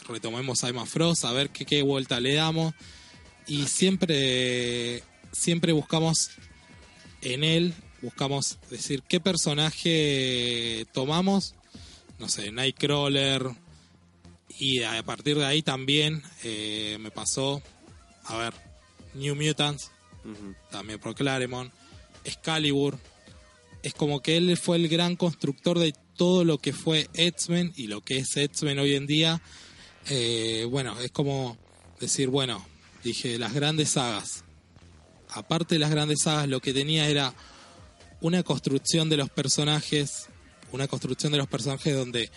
[0.08, 2.74] retomemos a Emma Frost, a ver qué, qué vuelta le damos.
[3.46, 6.30] Y siempre, siempre buscamos
[7.22, 11.54] en él, buscamos decir qué personaje tomamos,
[12.20, 13.50] no sé, Nightcrawler.
[14.58, 17.62] Y a partir de ahí también eh, me pasó,
[18.24, 18.54] a ver,
[19.14, 19.90] New Mutants,
[20.70, 21.72] también por Claremont,
[22.24, 22.98] Excalibur.
[23.82, 27.86] Es como que él fue el gran constructor de todo lo que fue X-Men y
[27.86, 29.40] lo que es X-Men hoy en día.
[30.10, 31.56] Eh, bueno, es como
[31.98, 32.64] decir, bueno,
[33.02, 34.44] dije, las grandes sagas.
[35.30, 37.32] Aparte de las grandes sagas, lo que tenía era
[38.20, 40.28] una construcción de los personajes,
[40.72, 42.30] una construcción de los personajes donde,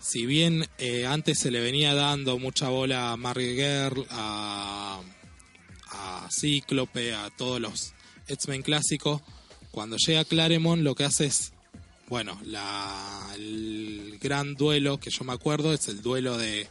[0.00, 5.00] si bien eh, antes se le venía dando mucha bola a Marvel Girl, a,
[5.88, 7.94] a Cíclope, a todos los
[8.28, 9.22] X-Men clásicos,
[9.70, 11.52] cuando llega Claremont lo que hace es,
[12.08, 16.68] bueno, la, el gran duelo que yo me acuerdo es el duelo de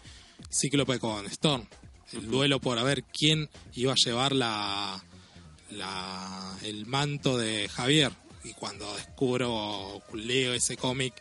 [0.52, 1.68] Cíclope con Storm.
[2.14, 5.02] El duelo por a ver quién iba a llevar la,
[5.72, 8.12] la, el manto de Javier.
[8.44, 11.14] Y cuando descubro, leo ese cómic,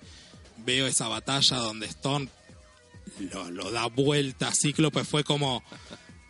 [0.58, 2.28] veo esa batalla donde Storm
[3.18, 4.52] lo, da vuelta.
[4.52, 5.62] Cíclope fue como,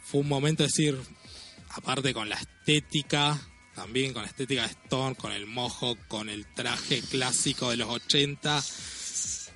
[0.04, 0.98] fue un momento de decir,
[1.70, 3.40] aparte con la estética,
[3.74, 7.88] también con la estética de Storm, con el mojo, con el traje clásico de los
[7.88, 8.62] 80,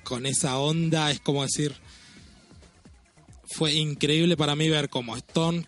[0.03, 1.75] con esa onda, es como decir,
[3.47, 5.65] fue increíble para mí ver como Storm,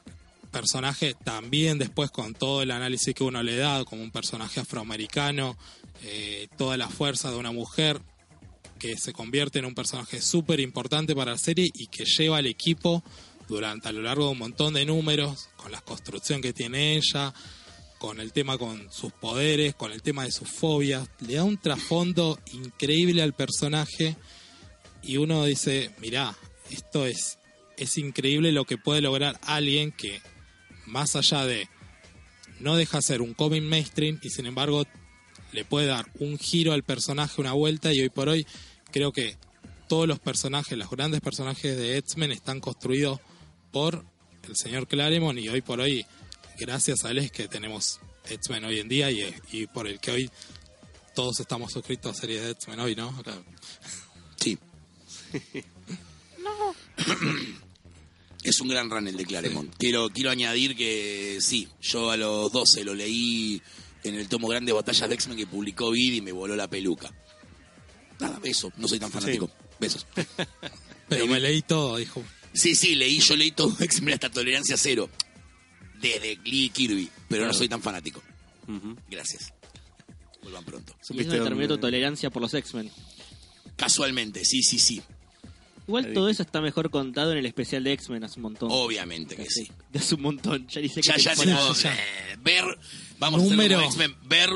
[0.57, 5.55] personaje también después con todo el análisis que uno le da, como un personaje afroamericano,
[6.03, 8.01] eh, toda la fuerza de una mujer
[8.79, 12.47] que se convierte en un personaje súper importante para la serie y que lleva al
[12.47, 13.03] equipo
[13.47, 17.35] durante a lo largo de un montón de números, con la construcción que tiene ella,
[17.99, 21.57] con el tema con sus poderes, con el tema de sus fobias, le da un
[21.57, 24.15] trasfondo increíble al personaje
[25.03, 26.35] y uno dice, mirá,
[26.71, 27.37] esto es,
[27.77, 30.19] es increíble lo que puede lograr alguien que
[30.87, 31.69] más allá de
[32.59, 34.83] no deja ser un cómic mainstream y sin embargo
[35.51, 38.47] le puede dar un giro al personaje, una vuelta, y hoy por hoy
[38.91, 39.37] creo que
[39.87, 43.19] todos los personajes, los grandes personajes de X-Men están construidos
[43.71, 44.03] por
[44.43, 46.05] el señor Claremont y hoy por hoy,
[46.57, 50.11] gracias a él es que tenemos X-Men hoy en día y, y por el que
[50.11, 50.31] hoy
[51.15, 53.11] todos estamos suscritos a series de X-Men hoy, ¿no?
[53.23, 53.43] Claro.
[54.35, 54.57] Sí.
[58.47, 59.75] Es un gran run el de Claremont.
[59.77, 63.61] Quiero, quiero añadir que sí, yo a los 12 lo leí
[64.05, 67.13] en el tomo grande Batallas de X-Men que publicó Vid y me voló la peluca.
[68.21, 69.51] Nada, beso, no soy tan fanático.
[69.81, 70.07] Besos.
[71.09, 72.23] Pero me leí todo, dijo.
[72.53, 75.09] Sí, sí, leí, yo leí todo X-Men hasta tolerancia cero.
[75.99, 78.23] Desde Lee Kirby, pero no soy tan fanático.
[79.09, 79.51] Gracias.
[80.41, 80.93] Vuelvan pronto.
[80.93, 82.91] Y es ¿Supiste donde terminó tu tolerancia por los X-Men.
[83.75, 85.01] Casualmente, sí, sí, sí.
[85.87, 88.69] Igual todo eso está mejor contado en el especial de X-Men hace un montón.
[88.71, 89.71] Obviamente que sí.
[89.95, 90.67] Hace un montón.
[90.67, 91.93] Ya dice que Ya, te ya pone- ya.
[91.93, 92.65] eh, ver,
[93.19, 93.77] vamos a Número.
[93.79, 94.49] hacer como X-Men, ver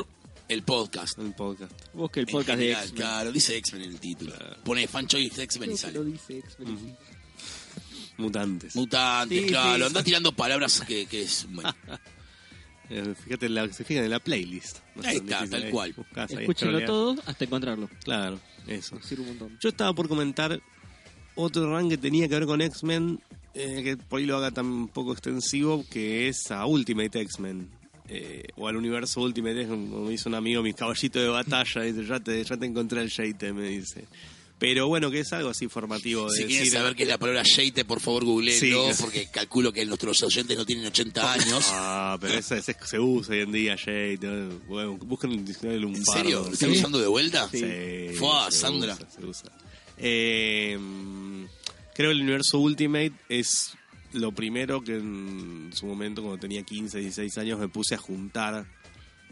[0.48, 1.18] el podcast.
[1.18, 1.72] El podcast.
[1.94, 2.94] Busque el podcast de X-Men.
[2.94, 4.34] Claro, dice X-Men en el título.
[4.64, 5.94] Pone fan choice X-Men y que sale.
[5.94, 6.96] lo dice X-Men.
[8.18, 8.76] Mutantes.
[8.76, 9.78] Mutantes, Sí, claro.
[9.78, 9.82] sí.
[9.84, 11.46] Anda tirando palabras que, que es.
[11.50, 11.74] Bueno,
[12.90, 14.80] Eh, fíjate, en la, se fijan en la playlist.
[14.96, 15.94] No Ahí está, tal cual.
[16.28, 17.88] Escúchenlo todo hasta encontrarlo.
[18.04, 19.00] Claro, eso.
[19.00, 19.58] Sirve un montón.
[19.62, 20.60] Yo estaba por comentar
[21.34, 23.20] otro run que tenía que ver con X-Men,
[23.54, 27.68] eh, que por ahí lo haga tan poco extensivo, que es a Ultimate X-Men.
[28.08, 32.04] eh, o al universo Ultimate como me dice un amigo, mi caballito de batalla, dice,
[32.04, 34.04] ya te, ya te encontré el Shade, me dice.
[34.58, 36.26] Pero bueno, que es algo así formativo.
[36.30, 39.02] De si quieren decir, saber qué es la palabra shade, por favor, googleenlo, Sí.
[39.02, 41.64] porque calculo que nuestros oyentes no tienen 80 años.
[41.70, 44.18] Ah, pero esa, esa se usa hoy en día, Shade.
[44.22, 44.58] ¿no?
[44.68, 46.44] Bueno, busquen un diccionario de un ¿En serio?
[46.46, 46.78] ¿Lo están Sí.
[46.78, 47.48] usando de vuelta?
[47.50, 47.64] Sí.
[48.18, 48.94] Fua, se Sandra.
[48.94, 49.52] usa, se usa.
[49.98, 50.78] Eh,
[51.94, 53.74] creo que el universo Ultimate es
[54.12, 58.66] lo primero que en su momento, cuando tenía 15, 16 años, me puse a juntar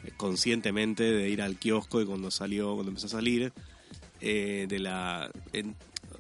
[0.05, 3.53] eh, conscientemente de ir al kiosco y cuando salió, cuando empezó a salir,
[4.21, 5.31] eh, de la...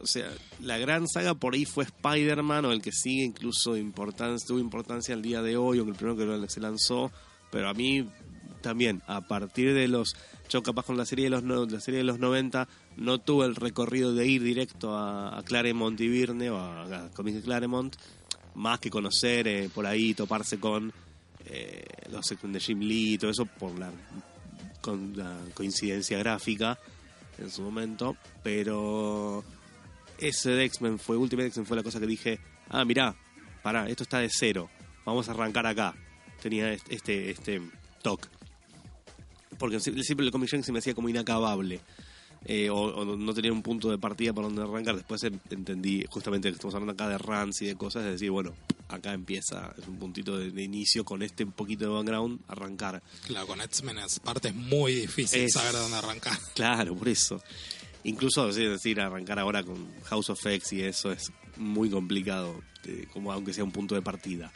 [0.00, 0.29] o sea,
[0.61, 5.14] la gran saga por ahí fue Spider-Man, o el que sigue incluso importancia, tuvo importancia
[5.14, 7.11] al día de hoy, o el primero que se lanzó,
[7.50, 8.07] pero a mí
[8.62, 10.14] también, a partir de los...
[10.50, 13.46] Yo capaz con la serie de los, no- la serie de los 90 no tuve
[13.46, 17.96] el recorrido de ir directo a, Claremont y Virne, o a, a Comics de Claremont,
[18.55, 20.92] más que conocer eh, por ahí, toparse con
[21.46, 23.90] eh, los de Jim Lee y todo eso por la,
[24.81, 26.79] con la coincidencia gráfica
[27.38, 29.42] en su momento, pero
[30.18, 33.16] ese de X-Men fue, Ultimate X-Men fue la cosa que dije, ah, mirá,
[33.62, 34.68] pará, esto está de cero,
[35.07, 35.94] vamos a arrancar acá.
[36.42, 37.62] Tenía este, este, este
[38.03, 38.29] toque.
[39.59, 41.81] Porque sie- siempre el Comic Gen se me hacía como inacabable.
[42.46, 44.96] Eh, o, o no tenía un punto de partida para donde arrancar.
[44.96, 48.31] Después en- entendí justamente que estamos hablando acá de runs y de cosas, es decir,
[48.31, 48.55] bueno,
[48.88, 53.03] acá empieza, es un puntito de, de inicio con este poquito de background, arrancar.
[53.26, 56.38] Claro, con X-Men es parte es muy difícil Es- saber dónde arrancar.
[56.55, 57.42] Claro, por eso.
[58.05, 63.07] Incluso es decir, arrancar ahora con House of X y eso es muy complicado, eh,
[63.12, 64.50] como aunque sea un punto de partida.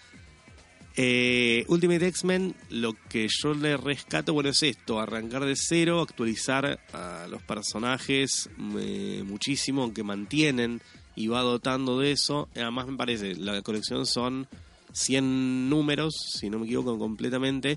[0.96, 6.78] Eh, Ultimate X-Men, lo que yo le rescato, bueno, es esto, arrancar de cero, actualizar
[6.92, 10.80] a los personajes eh, muchísimo, aunque mantienen
[11.16, 12.48] y va dotando de eso.
[12.54, 14.46] Además me parece, la colección son
[14.92, 17.76] 100 números, si no me equivoco completamente,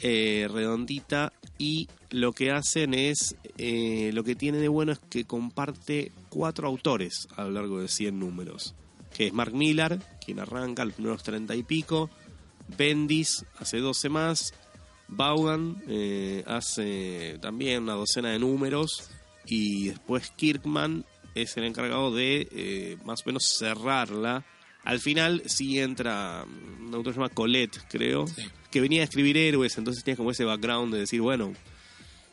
[0.00, 5.24] eh, redondita y lo que hacen es, eh, lo que tiene de bueno es que
[5.24, 8.74] comparte cuatro autores a lo largo de 100 números,
[9.14, 12.10] que es Mark Millar, quien arranca los primeros 30 y pico,
[12.76, 14.52] Bendis hace 12 más,
[15.08, 19.10] Vaughan eh, hace también una docena de números
[19.46, 21.04] y después Kirkman
[21.34, 24.44] es el encargado de eh, más o menos cerrarla.
[24.84, 28.42] Al final sí entra mm, un autor que se llama Colette, creo, Sí.
[28.70, 31.52] que venía a escribir héroes, entonces tiene como ese background de decir, bueno,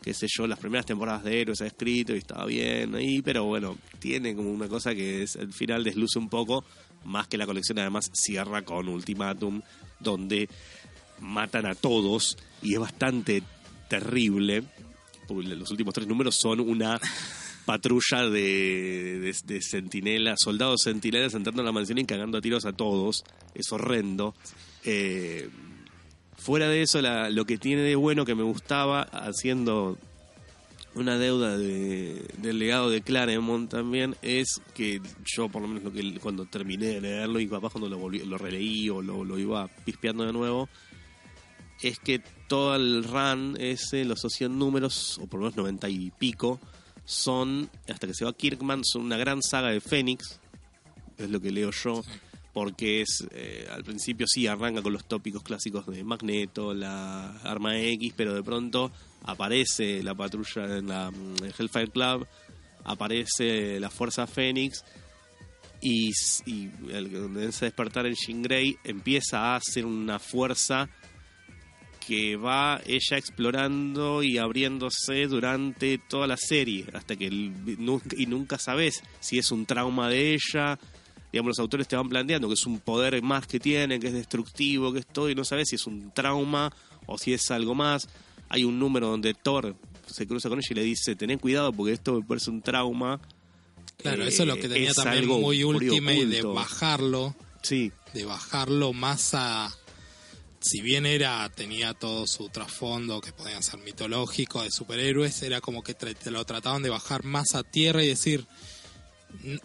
[0.01, 3.43] qué sé yo, las primeras temporadas de héroes ha escrito y estaba bien ahí, pero
[3.45, 6.63] bueno, tiene como una cosa que es, al final desluce un poco,
[7.05, 9.61] más que la colección además cierra con Ultimatum,
[9.99, 10.49] donde
[11.19, 13.43] matan a todos y es bastante
[13.89, 14.63] terrible,
[15.29, 16.99] los últimos tres números son una
[17.65, 22.73] patrulla de, de, de soldados centinelas entrando a la mansión y cagando a tiros a
[22.73, 24.33] todos, es horrendo.
[24.85, 25.49] Eh,
[26.35, 29.97] fuera de eso, lo que tiene de bueno que me gustaba, haciendo
[31.01, 35.91] una deuda de- del legado de Claremont también, es que yo, por lo menos lo
[35.91, 39.67] que cuando terminé de leerlo y capaz cuando lo, volví- lo releí o lo, iba
[39.85, 40.69] pispeando de nuevo,
[41.81, 46.11] es que todo el run ese, los 100 números, o por lo menos 90 y
[46.11, 46.59] pico,
[47.05, 50.39] son, hasta que se va Kirkman, son una gran saga de Fénix,
[51.17, 52.03] es lo que leo yo.
[52.59, 57.79] Porque es eh, al principio sí arranca con los tópicos clásicos de Magneto, la arma
[57.79, 58.91] X, pero de pronto
[59.23, 62.27] aparece la patrulla en la mm, el Hellfire Club,
[62.83, 64.83] aparece la Fuerza Fénix
[65.79, 66.11] y,
[66.47, 70.89] y el que comienza a despertar en Jean Grey empieza a ser una fuerza
[72.05, 79.01] que va ella explorando y abriéndose durante toda la serie, hasta que y nunca sabes
[79.21, 80.77] si es un trauma de ella.
[81.31, 84.13] Digamos, los autores te van planteando que es un poder más que tiene, que es
[84.13, 86.71] destructivo, que es todo, y no sabes si es un trauma
[87.05, 88.07] o si es algo más.
[88.49, 89.75] Hay un número donde Thor
[90.07, 93.19] se cruza con ella y le dice, ten cuidado porque esto me parece un trauma.
[93.97, 98.25] Claro, Eh, eso es lo que tenía también muy muy ultimate de bajarlo, Sí, de
[98.25, 99.69] bajarlo más a
[100.61, 105.83] si bien era tenía todo su trasfondo que podían ser mitológico de superhéroes, era como
[105.83, 108.47] que te lo trataban de bajar más a tierra y decir "N-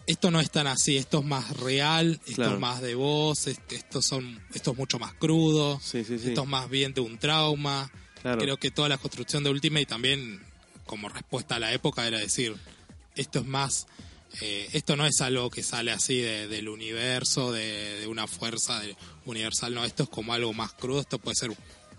[0.07, 2.55] esto no es tan así, esto es más real, esto Claro.
[2.55, 6.29] es más de voz, este- esto son esto es mucho más crudo, sí, sí, sí.
[6.29, 7.91] esto es más bien de un trauma.
[8.23, 8.41] Claro.
[8.41, 10.43] Creo que toda la construcción de Ultimate también,
[10.87, 12.55] como respuesta a la época, era decir,
[13.17, 13.87] esto es más,
[14.41, 18.81] eh, esto no es algo que sale así de- del universo, de, de una fuerza
[18.81, 18.97] de-
[19.27, 21.51] universal, no, esto es como algo más crudo, esto puede ser,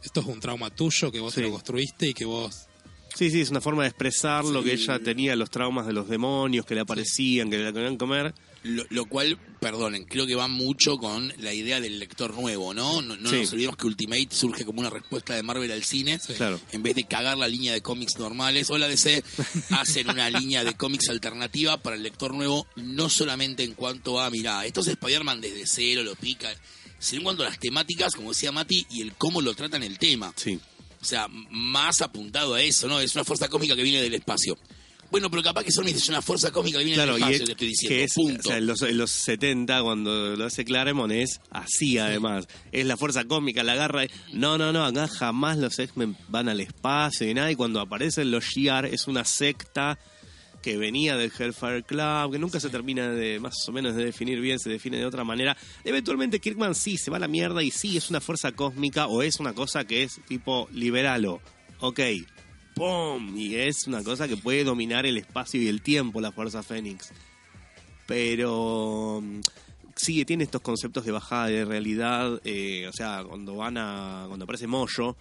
[0.04, 2.68] esto es un trauma tuyo que vos te lo construiste y que vos...
[3.16, 4.68] Sí, sí, es una forma de expresar lo Sí.
[4.70, 7.98] que ella tenía, los traumas de los demonios que le aparecían, que le la querían
[7.98, 8.34] comer.
[8.64, 13.02] Lo, lo cual, perdonen, creo que va mucho con la idea del lector nuevo, ¿no?
[13.02, 13.38] No, no Sí.
[13.42, 16.18] nos olvidemos que Ultimate surge como una respuesta de Marvel al cine.
[16.20, 16.34] Sí.
[16.34, 16.60] Claro.
[16.72, 19.24] En vez de cagar la línea de cómics normales o la DC,
[19.70, 24.30] hacen una línea de cómics alternativa para el lector nuevo, no solamente en cuanto a,
[24.32, 26.50] mirá, esto es Spider-Man desde cero, lo pica,
[27.00, 30.00] sino en cuanto a las temáticas, como decía Mati, y el cómo lo tratan el
[30.00, 30.34] tema.
[30.36, 30.60] Sí.
[31.06, 33.00] O sea, más apuntado a eso, ¿no?
[33.00, 34.58] Es una fuerza cómica que viene del espacio.
[35.12, 37.44] Bueno, pero capaz que son es una fuerza cómica que viene Claro, del y espacio,
[37.44, 37.96] es, te estoy diciendo.
[37.96, 38.40] que es, punto.
[38.40, 42.48] o sea, en los, en los 70, cuando lo hace Claremont, es así además.
[42.72, 44.06] Es la fuerza cómica, la agarra.
[44.06, 47.52] y- No, no, no, acá jamás los X-Men van al espacio y nada.
[47.52, 50.00] Y cuando aparecen los Shi'ar, es una secta
[50.66, 54.42] que venía del Hellfire Club, que nunca se termina de, más o menos, de definir
[54.42, 55.56] bien, se define de otra manera.
[55.84, 59.22] Eventualmente Kirkman sí, se va a la mierda y sí, es una fuerza cósmica o
[59.22, 61.40] es una cosa que es tipo liberalo.
[61.82, 62.00] Ok,
[62.74, 63.38] ¡pum!
[63.38, 67.12] Y es una cosa que puede dominar el espacio y el tiempo, la Fuerza Fénix.
[68.08, 69.42] Pero mm,
[69.96, 72.42] sí, tiene estos conceptos de bajada de realidad.
[72.44, 74.26] eh, o sea, cuando van a.
[74.28, 75.16] cuando aparece Mojo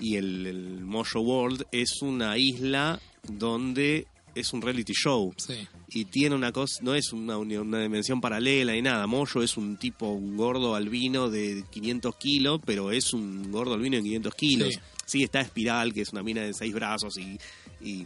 [0.00, 2.98] y el, el Mojo World es una isla
[3.28, 4.06] donde
[4.38, 5.54] es un reality show Sí,
[5.90, 9.06] y tiene una cosa, no es una, una dimensión paralela ni nada.
[9.06, 13.96] Moyo es un tipo, un gordo albino de 500 kilos, pero es un gordo albino
[13.96, 14.74] de 500 kilos.
[14.74, 14.80] Sí.
[15.06, 17.38] Sí, está Espiral, que es una mina de seis brazos y,
[17.80, 18.04] y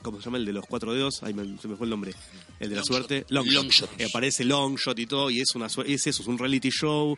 [0.00, 1.22] ¿cómo se llama el de los cuatro dedos?
[1.24, 2.14] Ay, me- se me fue el nombre.
[2.60, 3.26] El de la suerte.
[3.30, 3.54] Longshot.
[3.54, 4.00] Longshot.
[4.00, 7.16] Eh, aparece Longshot y todo, y es una es eso, es un reality show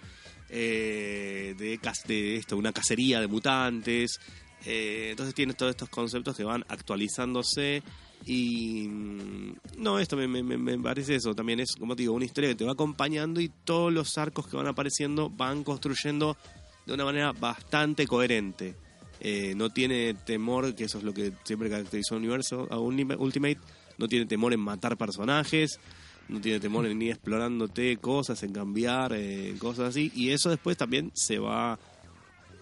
[0.49, 4.19] eh, de, de esto, una cacería de mutantes.
[4.65, 7.83] Eh, entonces tiene todos estos conceptos que van actualizándose
[8.27, 12.25] y mm, no, esto me, me- me- parece eso, también es, como te digo, una
[12.25, 16.37] historia que te va acompañando y todos los arcos que van apareciendo van construyendo
[16.87, 18.75] de una manera bastante coherente.
[19.21, 23.59] Eh, no tiene temor, que eso es lo que siempre caracterizó a Universo, a Ultimate,
[23.99, 25.79] no tiene temor en matar personajes,
[26.29, 30.77] no tiene temor en ir explorándote cosas, en cambiar eh, cosas así, y eso después
[30.77, 31.79] también se va,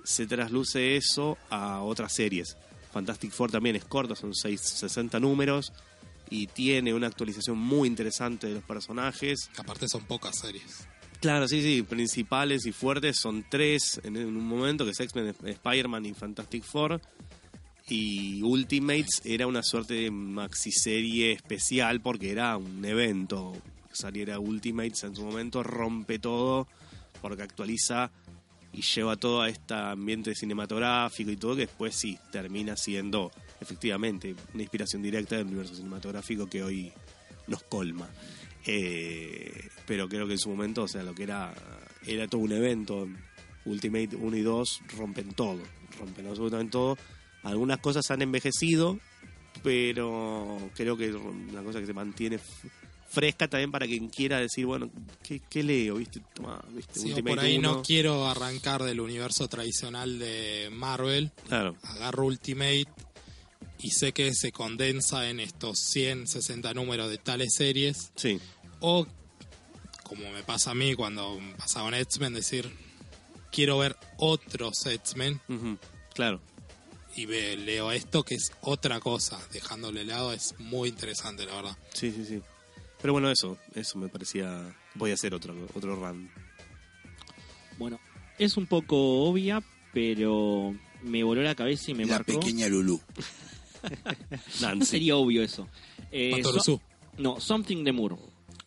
[0.04, 2.56] se trasluce eso a otras series.
[2.92, 5.72] Fantastic Four también es corto, son 6, 60 números,
[6.28, 9.48] y tiene una actualización muy interesante de los personajes.
[9.54, 10.86] que aparte son pocas series.
[11.20, 15.34] Claro, sí, sí, principales y fuertes son tres en, en un momento, que es X-Men,
[15.44, 17.00] Spider-Man y Fantastic Four.
[17.88, 23.52] Y Ultimates era una suerte de maxiserie especial porque era un evento.
[23.92, 26.68] Saliera Ultimates en su momento, rompe todo
[27.20, 28.10] porque actualiza
[28.72, 34.34] y lleva todo a este ambiente cinematográfico y todo que después sí termina siendo efectivamente
[34.54, 36.92] una inspiración directa del universo cinematográfico que hoy
[37.46, 38.08] nos colma.
[38.66, 41.52] Eh, pero creo que en su momento, o sea, lo que era
[42.06, 43.08] era todo un evento.
[43.66, 45.60] Ultimate 1 y 2 rompen todo,
[45.98, 46.96] rompen absolutamente todo.
[47.42, 48.98] Algunas cosas han envejecido,
[49.62, 52.38] pero creo que una cosa que se mantiene
[53.10, 54.88] fresca también para quien quiera decir, bueno,
[55.22, 55.96] ¿qué, qué leo?
[55.96, 56.20] ¿Viste?
[56.32, 57.00] Toma, ¿viste?
[57.00, 57.72] Sí, por ahí 1.
[57.76, 62.86] no quiero arrancar del universo tradicional de Marvel, Claro, agarro Ultimate
[63.80, 68.38] y sé que se condensa en estos 100, 60 números de tales series, sí,
[68.80, 69.06] o
[70.04, 72.70] como me pasa a mí cuando pasaba en X-Men, decir,
[73.50, 75.40] quiero ver otros X-Men
[76.14, 76.40] claro.
[77.16, 81.54] y ve- leo esto que es otra cosa, dejándole de lado, es muy interesante, la
[81.56, 81.76] verdad.
[81.94, 82.40] Sí, sí, sí.
[83.00, 84.74] Pero bueno, eso, eso me parecía.
[84.94, 86.30] Voy a hacer otro, otro run.
[87.78, 87.98] Bueno,
[88.38, 89.62] es un poco obvia,
[89.94, 92.38] pero me voló la cabeza y me la marcó.
[92.40, 93.00] pequeña Lulu.
[94.60, 95.66] No sería obvio eso.
[96.12, 96.82] Eh, so-
[97.16, 98.16] no, Something de Moore.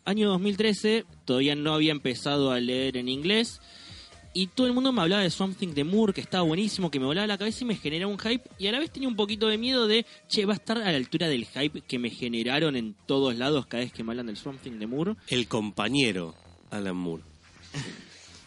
[0.04, 3.60] Año 2013, todavía no había empezado a leer en inglés.
[4.36, 7.06] Y todo el mundo me hablaba de Something de Moore, que estaba buenísimo, que me
[7.06, 8.50] volaba la cabeza y me generaba un hype.
[8.58, 10.90] Y a la vez tenía un poquito de miedo de, che, va a estar a
[10.90, 14.26] la altura del hype que me generaron en todos lados cada vez que me hablan
[14.26, 15.14] del Something de Moore.
[15.28, 16.34] El compañero
[16.70, 17.22] Alan Moore.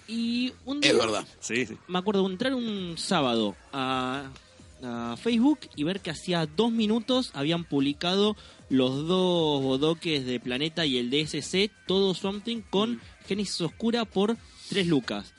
[0.09, 1.27] Y un día, Es verdad.
[1.39, 1.77] Sí, sí.
[1.87, 4.29] me acuerdo de entrar un sábado a,
[4.83, 8.35] a Facebook y ver que hacía dos minutos habían publicado
[8.69, 14.37] los dos bodoques de Planeta y el DSC, todo something, con Génesis Oscura por
[14.69, 15.33] 3 lucas.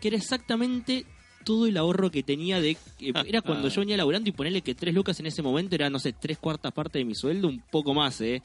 [0.00, 1.06] Que era exactamente
[1.44, 2.70] todo el ahorro que tenía de...
[2.72, 5.88] eh, era cuando yo venía laburando y ponerle que 3 lucas en ese momento era,
[5.90, 8.42] no sé, tres cuartas partes de mi sueldo, un poco más, ¿eh?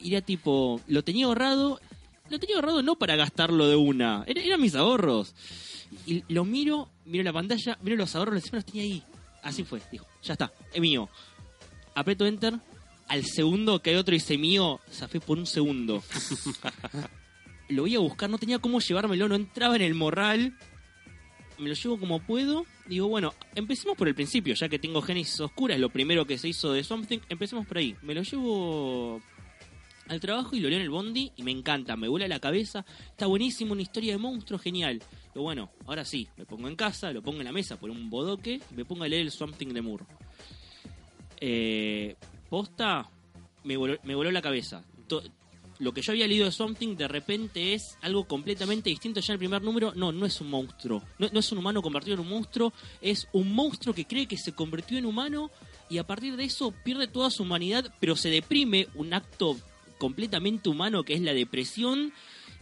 [0.00, 1.80] Y era tipo, lo tenía ahorrado,
[2.30, 5.34] lo tenía ahorrado no para gastarlo de una, era- eran mis ahorros.
[6.06, 9.02] Y lo miro, miro la pantalla, miro los ahorros, encima los tenía ahí.
[9.42, 11.08] Así fue, dijo, ya está, es mío.
[11.94, 12.54] Aprieto enter,
[13.08, 16.02] al segundo que hay otro dice mío, zafé por un segundo.
[17.68, 20.56] lo voy a buscar, no tenía cómo llevármelo, no entraba en el morral.
[21.58, 22.64] Me lo llevo como puedo.
[22.86, 26.38] Digo, bueno, empecemos por el principio, ya que tengo Génesis Oscura, es lo primero que
[26.38, 27.18] se hizo de Something.
[27.28, 27.96] Empecemos por ahí.
[28.02, 29.20] Me lo llevo
[30.08, 32.84] al trabajo y lo leo en el bondi y me encanta, me vuela la cabeza.
[33.10, 35.02] Está buenísimo, una historia de monstruo genial.
[35.32, 38.08] Pero bueno, ahora sí, me pongo en casa, lo pongo en la mesa por un
[38.08, 40.04] bodoque y me pongo a leer el Something de Moore.
[41.40, 42.16] Eh,
[42.48, 43.10] posta,
[43.64, 44.84] me voló, me voló la cabeza.
[45.80, 49.20] Lo que yo había leído de Something de repente es algo completamente distinto.
[49.20, 51.02] Ya el primer número, no, no es un monstruo.
[51.18, 52.72] No, es un humano convertido en un monstruo.
[53.00, 55.50] Es un monstruo que cree que se convirtió en humano
[55.88, 59.56] y a partir de eso pierde toda su humanidad, pero se deprime un acto
[59.98, 62.12] completamente humano que es la depresión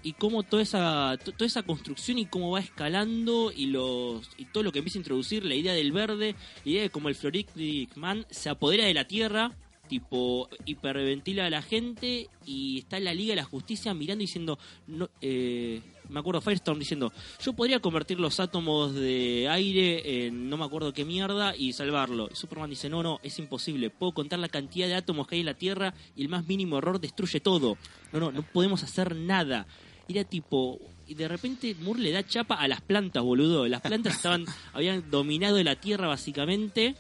[0.03, 4.45] y cómo toda esa to- toda esa construcción y cómo va escalando y los y
[4.47, 7.15] todo lo que empieza a introducir la idea del verde la idea de cómo el
[7.15, 9.53] Floridic Man se apodera de la tierra
[9.87, 14.27] tipo hiperventila a la gente y está en la Liga de la Justicia mirando y
[14.27, 17.13] diciendo no, eh, me acuerdo Firestorm diciendo
[17.43, 22.29] yo podría convertir los átomos de aire en no me acuerdo qué mierda y salvarlo
[22.31, 25.41] y Superman dice no no es imposible puedo contar la cantidad de átomos que hay
[25.41, 27.77] en la Tierra y el más mínimo error destruye todo
[28.13, 29.67] no no no podemos hacer nada
[30.09, 33.67] y era tipo y de repente Moore le da chapa a las plantas boludo.
[33.69, 36.97] Las plantas estaban habían dominado la Tierra básicamente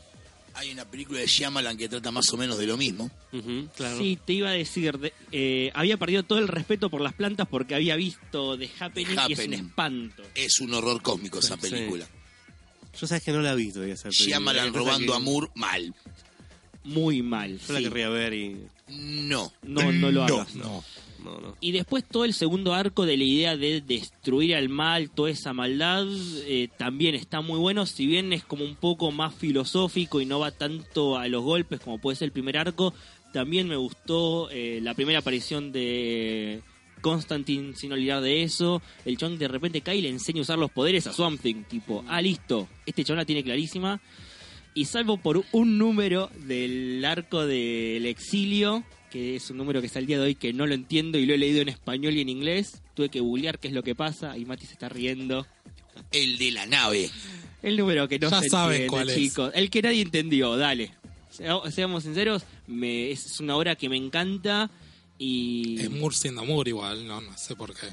[0.56, 3.10] Hay una película de Shyamalan que trata más o menos de lo mismo.
[3.76, 3.98] Claro.
[3.98, 7.46] Sí, te iba a decir, de- eh, había perdido todo el respeto por las plantas
[7.48, 10.22] porque había visto The Happening, The y es un espanto.
[10.34, 11.68] Es un horror cósmico esa Sí.
[11.70, 12.06] película.
[12.98, 14.28] Yo sabes que no la he visto esa película.
[14.28, 15.94] Shyamalan robando que a Moore, mal.
[16.84, 17.58] Muy mal.
[17.66, 17.84] Yo la sí.
[17.84, 18.56] querría ver y...
[18.88, 19.52] No.
[19.62, 20.54] No, no lo hagas.
[20.54, 20.64] No.
[20.64, 20.84] No,
[21.60, 25.52] Y después todo el segundo arco de la idea de destruir al mal, toda esa
[25.52, 26.06] maldad,
[26.46, 30.38] eh, también está muy bueno, si bien es como un poco más filosófico y no
[30.38, 32.94] va tanto a los golpes como puede ser el primer arco,
[33.32, 36.62] también me gustó eh, la primera aparición de
[37.00, 40.58] Constantine sin olvidar de eso, el chabón de repente cae y le enseña a usar
[40.58, 44.00] los poderes a Something, tipo, ah listo, este chabón la tiene clarísima,
[44.74, 49.98] y salvo por un número del arco del exilio, que es un número que está
[49.98, 52.20] el día de hoy que no lo entiendo y lo he leído en español y
[52.20, 55.46] en inglés, tuve que googlear qué es lo que pasa y Mati se está riendo.
[56.12, 57.10] El de la nave.
[57.62, 59.16] El número que no Ya se saben entiende, cuál es.
[59.16, 59.52] chicos.
[59.54, 60.92] El que nadie entendió, dale.
[61.30, 64.70] Sea- Seamos sinceros, me, es una obra que me encanta
[65.18, 65.80] y...
[65.80, 67.86] Es Moore siendo Moore igual, no, no sé por qué.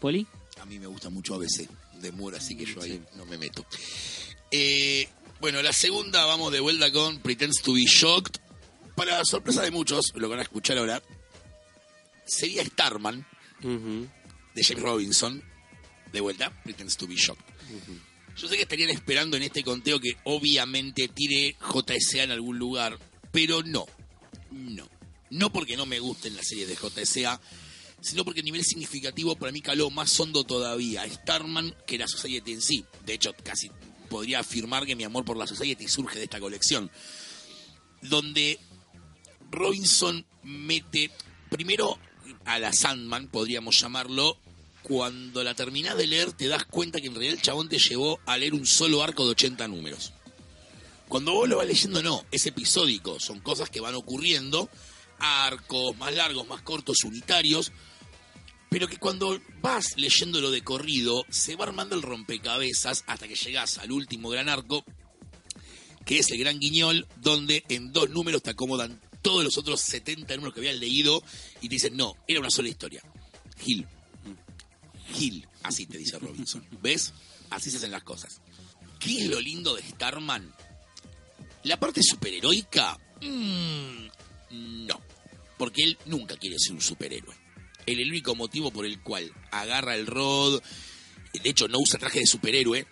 [0.00, 0.26] ¿Poli?
[0.60, 1.68] A mí me gusta mucho ABC
[2.00, 3.64] de Moore, así que yo ahí no me meto.
[4.50, 5.08] Eh,
[5.40, 8.38] bueno, la segunda vamos de vuelta con Pretends to be Shocked.
[8.98, 11.00] Para sorpresa de muchos, lo que van a escuchar ahora,
[12.26, 13.24] sería Starman
[13.62, 14.08] Ujú.
[14.56, 15.42] de James Robinson.
[16.12, 17.44] De vuelta, Pretends to be Shocked.
[18.36, 22.98] Yo sé que estarían esperando en este conteo que obviamente tire JSA en algún lugar,
[23.30, 23.86] pero no.
[24.50, 24.88] No.
[25.30, 27.40] No porque no me gusten las series de JSA,
[28.00, 32.52] sino porque a nivel significativo para mí caló más hondo todavía Starman que la Society
[32.52, 32.84] en sí.
[33.06, 33.70] De hecho, casi
[34.08, 36.90] podría afirmar que mi amor por la Society surge de esta colección.
[38.02, 38.58] Donde
[39.50, 41.10] Robinson mete
[41.50, 41.98] primero
[42.44, 44.38] a la Sandman, podríamos llamarlo,
[44.82, 48.20] cuando la terminás de leer te das cuenta que en realidad el chabón te llevó
[48.26, 50.12] a leer un solo arco de 80 números.
[51.08, 54.68] Cuando vos lo vas leyendo, no, es episódico, son cosas que van ocurriendo,
[55.18, 57.72] arcos más largos, más cortos, unitarios,
[58.70, 63.78] pero que cuando vas leyéndolo de corrido, se va armando el rompecabezas hasta que llegás
[63.78, 64.84] al último gran arco,
[66.04, 70.36] que es el Gran Guiñol, donde en dos números te acomodan todos los otros 70
[70.36, 71.22] números que habías leído
[71.60, 73.02] y te dicen, no, era una sola historia.
[73.58, 73.86] Gil.
[75.12, 76.64] Gil, así te dice Robinson.
[76.82, 77.12] ¿Ves?
[77.50, 78.40] Así se hacen las cosas.
[78.98, 80.50] ¿Qué es lo lindo de Starman?
[81.64, 84.06] La parte superheroica, mm,
[84.86, 84.98] no.
[85.58, 87.34] Porque él nunca quiere ser un superhéroe.
[87.84, 90.62] Él, el único motivo por el cual agarra el rod,
[91.34, 92.86] de hecho no usa traje de superhéroe,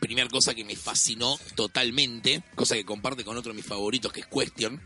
[0.00, 4.20] primera cosa que me fascinó totalmente, cosa que comparte con otro de mis favoritos que
[4.20, 4.80] es Question,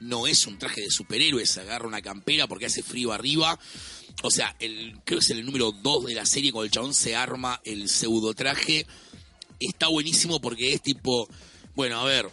[0.00, 3.58] no es un traje de superhéroe, se agarra una campera porque hace frío arriba.
[4.22, 6.94] O sea, el, creo que es el número 2 de la serie cuando el chabón
[6.94, 8.86] se arma el pseudo traje.
[9.60, 11.28] Está buenísimo porque es tipo,
[11.74, 12.30] bueno, a ver,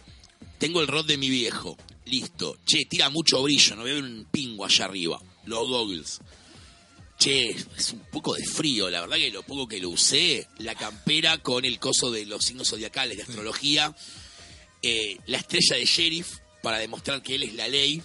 [0.58, 2.58] tengo el rod de mi viejo, listo.
[2.64, 5.20] Che, tira mucho brillo, no veo un pingo allá arriba.
[5.44, 6.20] Los goggles.
[7.18, 10.74] Che, es un poco de frío, la verdad que lo poco que lo usé, la
[10.74, 13.96] campera con el coso de los signos zodiacales de astrología,
[14.82, 18.02] eh, la estrella de sheriff para demostrar que él es la ley,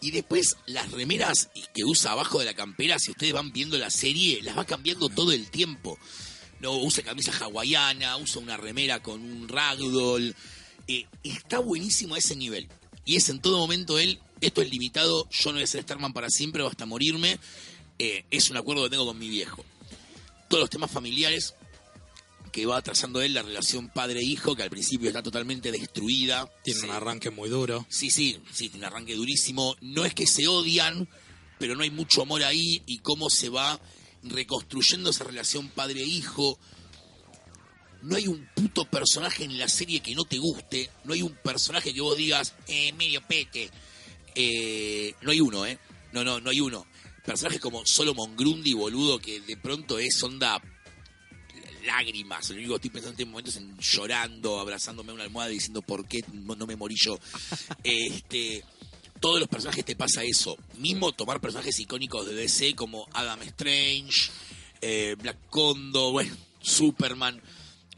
[0.00, 3.90] y después las remeras que usa abajo de la campera, si ustedes van viendo la
[3.90, 5.98] serie, las va cambiando todo el tiempo.
[6.60, 10.34] No usa camisa hawaiana, usa una remera con un ragdoll.
[10.88, 12.68] Eh, está buenísimo a ese nivel.
[13.04, 16.12] Y es en todo momento él, esto es limitado, yo no voy a ser Starman
[16.12, 17.38] para siempre o hasta morirme.
[17.98, 19.64] Eh, es un acuerdo que tengo con mi viejo.
[20.48, 21.54] Todos los temas familiares
[22.50, 26.50] que va trazando él, la relación padre-hijo, que al principio está totalmente destruida.
[26.62, 27.86] Tiene un arranque muy duro.
[27.88, 29.76] Sí, sí, sí, tiene un arranque durísimo.
[29.80, 31.08] No es que se odian,
[31.58, 33.80] pero no hay mucho amor ahí y cómo se va
[34.22, 36.58] reconstruyendo esa relación padre-hijo.
[38.02, 40.90] No hay un puto personaje en la serie que no te guste.
[41.04, 43.70] No hay un personaje que vos digas, eh, medio pete.
[44.34, 45.78] Eh, no hay uno, ¿eh?
[46.12, 46.86] No, no, no hay uno.
[47.24, 50.60] Personajes como Solomon Grundy, boludo, que de pronto es onda
[51.84, 52.50] lágrimas.
[52.50, 55.50] Lo único que estoy pensando en este momento es en llorando, abrazándome a una almohada
[55.50, 57.18] y diciendo por qué no me morí yo.
[57.84, 58.62] Este,
[59.20, 60.56] todos los personajes te pasa eso.
[60.78, 64.30] Mismo tomar personajes icónicos de DC como Adam Strange,
[64.80, 67.40] eh, Black Condo, bueno, Superman,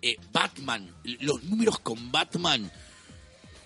[0.03, 0.95] eh, Batman.
[1.21, 2.71] Los números con Batman.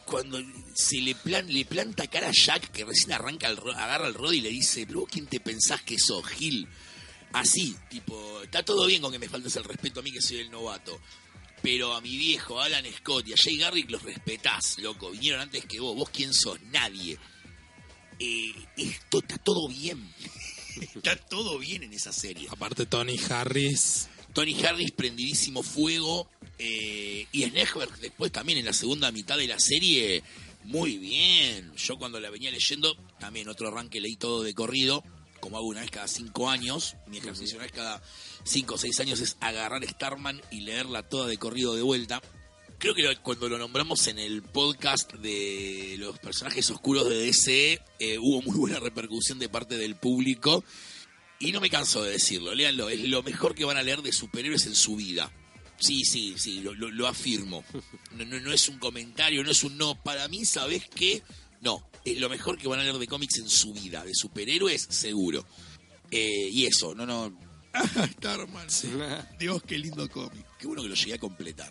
[0.04, 0.38] Cuando
[0.74, 4.32] se le, plan, le planta cara a Jack, que recién arranca el, agarra el rod
[4.32, 6.68] y le dice, pero vos quién te pensás que sos, Gil.
[7.32, 10.38] Así, tipo, está todo bien con que me faltes el respeto a mí que soy
[10.38, 11.00] el novato.
[11.62, 15.10] Pero a mi viejo, a Alan Scott y a Jay Garrick los respetás, loco.
[15.10, 15.96] Vinieron antes que vos.
[15.96, 16.60] ¿Vos quién sos?
[16.70, 17.18] Nadie.
[18.18, 20.08] Eh, esto está todo bien.
[20.94, 22.48] está todo bien en esa serie.
[22.50, 26.28] Aparte Tony Harris, Tony Harris prendidísimo fuego.
[26.58, 30.22] eh, y Snegberg después también en la segunda mitad de la serie,
[30.64, 31.72] muy bien.
[31.76, 35.02] Yo cuando la venía leyendo, también otro arranque leí todo de corrido,
[35.40, 36.96] como hago una vez cada cinco años.
[37.06, 38.02] Mi ejercicio una vez cada
[38.44, 42.22] cinco o seis años es agarrar Starman y leerla toda de corrido de vuelta.
[42.78, 48.18] Creo que cuando lo nombramos en el podcast de los personajes oscuros de DC, eh,
[48.18, 50.62] hubo muy buena repercusión de parte del público.
[51.38, 54.12] Y no me canso de decirlo, léanlo, es lo mejor que van a leer de
[54.12, 55.30] superhéroes en su vida.
[55.78, 57.62] Sí, sí, sí, lo, lo- lo afirmo.
[58.12, 60.02] No, no, no es un comentario, no es un no.
[60.02, 61.22] Para mí, ¿sabes qué?
[61.62, 64.86] No, es lo mejor que van a leer de cómics en su vida, de superhéroes,
[64.90, 65.44] seguro.
[66.10, 67.36] Eh, y eso, no, no.
[67.78, 68.88] Ah, Starman, sí.
[69.38, 70.46] Dios, qué lindo cómic.
[70.58, 71.70] Qué bueno que lo llegué a completar.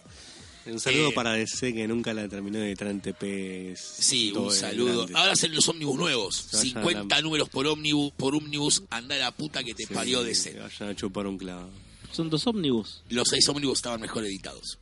[0.67, 3.75] Un saludo Eh, para DC que nunca la terminó de TP.
[3.75, 5.07] Sí, un saludo.
[5.15, 6.35] Ahora hacen los ómnibus nuevos.
[6.35, 8.83] Se vayan 50 a la- números por ómnibus, por ómnibus.
[8.91, 10.59] Anda la puta que te parió DC.
[10.59, 11.69] Vayan a chupar un clavo.
[12.11, 13.01] Son dos ómnibus.
[13.09, 14.77] Los seis ómnibus estaban mejor editados.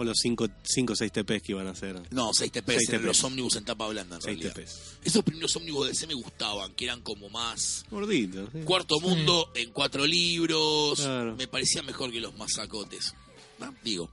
[0.00, 2.00] O los 5 o 6 TPs que iban a hacer.
[2.10, 3.04] No, 6 TPs, eran TPs.
[3.04, 4.54] los ómnibus en tapa blanda en 6 realidad.
[4.54, 4.80] TPs.
[5.04, 8.48] Esos primeros ómnibus de DC me gustaban, que eran como más Gordito.
[8.50, 8.60] ¿sí?
[8.64, 11.00] cuarto mundo en cuatro libros.
[11.00, 11.36] Claro.
[11.36, 13.14] Me parecía mejor que los masacotes.
[13.60, 14.10] Ah, Digo.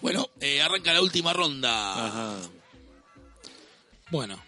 [0.00, 2.06] Bueno, eh, arranca la última ronda.
[2.06, 2.48] Ajá.
[4.12, 4.40] bueno,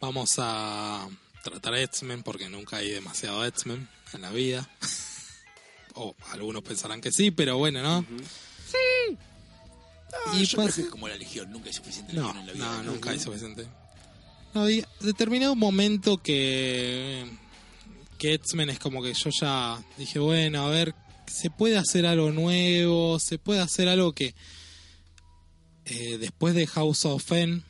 [0.00, 1.08] vamos a
[1.44, 4.68] tratar X-Men porque nunca hay demasiado X-Men en la vida.
[5.94, 8.04] o algunos pensarán que sí, pero bueno, ¿no?
[10.12, 12.38] Ah, y yo creo pasa- que es como la legión, nunca hay suficiente No, legión
[12.40, 12.82] en la vida.
[12.82, 13.66] no, nunca hay suficiente.
[14.54, 17.26] No, y determinado momento que,
[18.16, 20.94] que X-Men es como que yo ya dije, bueno, a ver,
[21.26, 24.34] se puede hacer algo nuevo, se puede hacer algo que
[25.84, 27.62] eh, después de House of N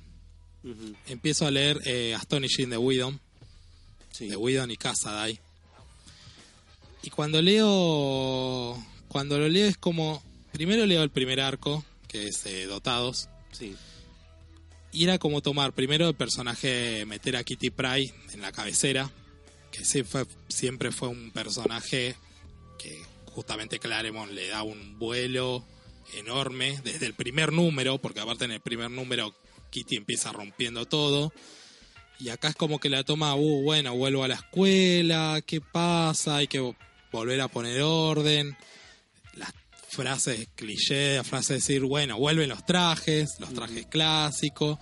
[0.65, 0.95] Ujú.
[1.07, 3.19] empiezo a leer eh, Astonishing de Widom,
[4.13, 4.29] Sí.
[4.29, 5.41] de Widom y Casadai.
[7.03, 8.77] Y cuando leo,
[9.09, 10.23] cuando lo leo es como,
[10.53, 13.77] primero leo el primer arco, que es eh, Dotados, Sí.
[14.93, 19.11] y era como tomar primero el personaje, meter a Kitty Pryde en la cabecera,
[19.71, 22.17] que sí fue, siempre fue un personaje
[22.79, 25.65] que justamente Claremont le da un vuelo
[26.15, 29.35] enorme desde el primer número, porque aparte en el primer número
[29.71, 31.33] Kitty empieza rompiendo todo.
[32.21, 36.37] Y acá es como que la toma, uh, bueno, vuelvo a la escuela, ¿qué pasa?
[36.39, 36.75] Hay que
[37.13, 38.57] volver a poner orden,
[39.89, 44.79] frases cliché, frases de decir, bueno, vuelven los trajes, los trajes clásicos,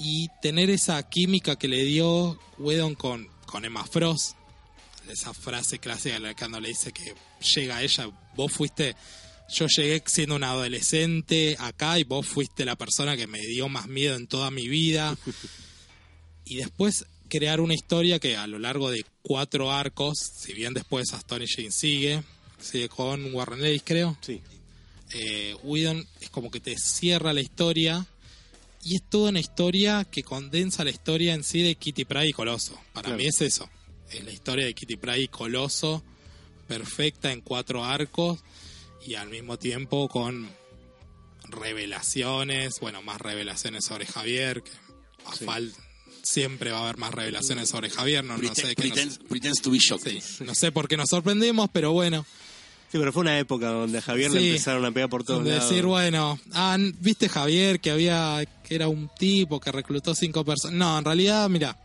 [0.00, 4.36] y tener esa química que le dio Whedon con, con Emma Frost,
[5.08, 7.14] esa frase clásica en la que cuando le dice que
[7.54, 8.94] llega ella, vos fuiste,
[9.50, 13.88] yo llegué siendo una adolescente acá y vos fuiste la persona que me dio más
[13.88, 15.16] miedo en toda mi vida.
[16.44, 21.12] y después crear una historia que a lo largo de cuatro arcos, si bien después
[21.12, 22.22] Astonishing sigue,
[22.60, 24.40] sigue con Warren Ellis creo, Sí.
[25.12, 28.06] eh, Whedon es como que te cierra la historia
[28.84, 32.32] y es toda una historia que condensa la historia en sí de Kitty Pryde y
[32.32, 32.74] Coloso.
[32.92, 33.18] Para Claro.
[33.18, 33.68] mí es eso.
[34.10, 36.02] Es la historia de Kitty Pryde y Coloso
[36.66, 38.38] perfecta en cuatro arcos
[39.06, 40.48] y al mismo tiempo con
[41.48, 44.70] revelaciones, bueno, más revelaciones sobre Javier, que
[45.26, 45.44] a Sí.
[45.44, 45.72] fal-
[46.22, 49.18] siempre va a haber más revelaciones sobre Javier, no, no sé Pretend- qué nos- pretends,
[49.28, 50.10] pretends to be shocked.
[50.20, 52.26] sí, no sé por qué nos sorprendemos, pero bueno.
[52.90, 55.50] Sí, pero fue una época donde a Javier le empezaron a pegar por todos de
[55.50, 55.68] lados.
[55.68, 60.76] decir, bueno, ah, viste Javier que había que era un tipo que reclutó cinco personas.
[60.76, 61.78] No, en realidad, mira.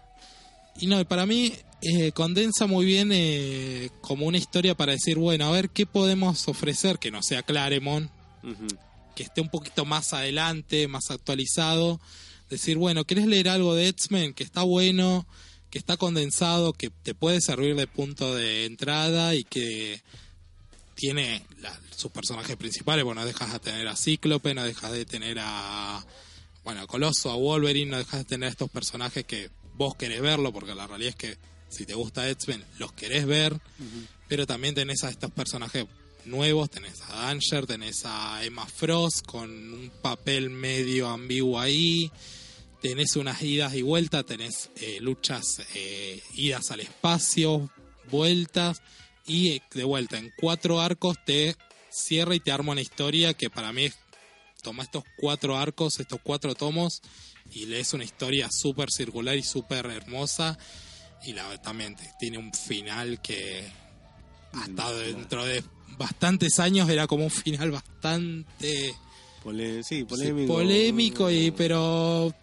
[0.80, 5.46] Y no, para mí eh, condensa muy bien eh, como una historia para decir, bueno,
[5.48, 8.10] a ver qué podemos ofrecer que no sea Claremont,
[9.14, 12.00] que esté un poquito más adelante, más actualizado.
[12.50, 15.28] Decir, bueno, ¿querés leer algo de X-Men que está bueno,
[15.70, 20.02] que está condensado, que te puede servir de punto de entrada y que
[20.96, 23.04] tiene la- sus personajes principales?
[23.06, 26.06] Bueno, no dejas de tener a Cíclope, no dejas de tener a,
[26.64, 30.22] bueno, a Coloso, a Wolverine, no dejas de tener a estos personajes que vos querés
[30.22, 31.38] verlo, porque la realidad es que
[31.70, 33.60] si te gusta X-Men, los querés ver,
[34.28, 35.86] pero también tenés a estos personajes
[36.26, 42.12] nuevos, tenés a Danger, tenés a Emma Frost con un papel medio ambiguo ahí,
[42.82, 47.70] tenés unas idas y vueltas, tenés eh, luchas, eh, idas al espacio,
[48.12, 48.82] vueltas,
[49.26, 51.56] y de vuelta en cuatro arcos te
[51.90, 53.96] cierra y te arma una historia que para mí es,
[54.62, 57.02] toma estos cuatro arcos, estos cuatro tomos,
[57.52, 60.58] y lees una historia súper circular y súper hermosa,
[61.26, 63.64] y la también tiene un final que
[64.54, 65.64] hasta dentro de
[65.98, 68.96] bastantes años era como un final bastante
[69.44, 70.54] Pole- sí, sí, polémico.
[70.54, 72.34] polémico y pero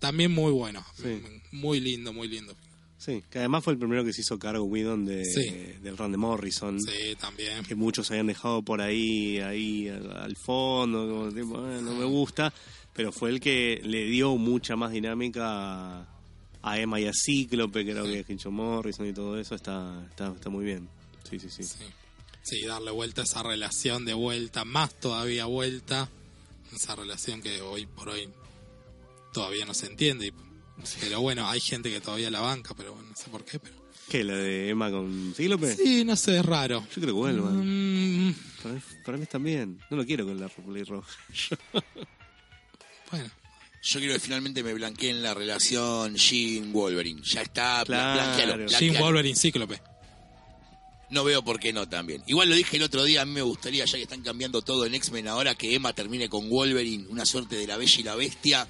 [0.00, 1.22] también muy bueno Sí.
[1.52, 2.54] muy lindo muy lindo
[3.02, 5.48] Sí, que además fue el primero que se hizo cargo Whedon de, Sí.
[5.82, 6.78] del run de Morrison.
[6.78, 11.80] sí también Que muchos habían dejado por ahí, ahí al, al fondo, como tipo, "Eh,
[11.80, 12.52] no me gusta.
[12.92, 16.08] Pero fue el que le dio mucha más dinámica a,
[16.60, 19.54] a Emma y a Cíclope, era lo que hecho Morrison y todo eso.
[19.54, 20.86] Está, está, está muy bien.
[21.28, 21.62] Sí, sí, sí.
[21.62, 21.78] sí.
[22.42, 26.10] Sí, darle vuelta a esa relación de vuelta más todavía vuelta
[26.74, 28.28] esa relación que hoy por hoy
[29.32, 30.32] todavía no se entiende y-
[31.00, 33.74] pero bueno hay gente que todavía la banca pero bueno, no sé por qué pero
[34.08, 34.24] ¿Qué?
[34.24, 35.76] ¿La de Emma con Cíclope?
[35.76, 38.28] sí no sé es raro Yo creo que vuelvan.
[38.28, 39.78] Mm, Para, mí, para mí bien.
[39.88, 41.08] No lo quiero con la Roja.
[43.12, 43.30] bueno
[43.82, 47.22] Yo quiero que finalmente me blanqueen la relación Jean-Wolverine.
[47.22, 48.20] Ya está, Claro.
[48.20, 49.06] blanquealo, Jim blanquealo.
[49.06, 49.80] Wolverine Cíclope
[51.10, 52.22] No veo por qué no también.
[52.26, 54.86] Igual lo dije el otro día, a mí me gustaría, ya que están cambiando todo
[54.86, 58.14] en X-Men ahora, que Emma termine con Wolverine, una suerte de la Bella y la
[58.16, 58.66] Bestia.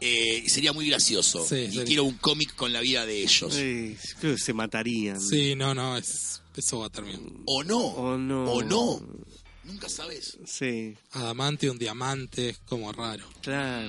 [0.00, 1.44] Eh, sería muy gracioso.
[1.46, 1.84] Sí, y sería.
[1.84, 3.52] quiero un cómic con la vida de ellos.
[3.54, 5.20] Sí, creo que se matarían.
[5.20, 7.78] sí no no es eso va a terminar O no.
[7.78, 8.44] O no.
[8.52, 9.00] O no.
[9.64, 10.36] Nunca sabes.
[10.46, 13.24] Sí, Adamante, un diamante, es como raro.
[13.42, 13.88] claro.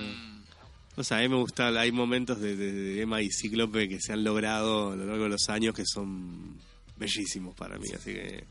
[0.97, 4.01] O sea, a mí me gusta, hay momentos de, de- de Emma y Cíclope que
[4.01, 6.57] se han logrado a lo largo de los años que son
[6.97, 8.43] bellísimos para mí, así que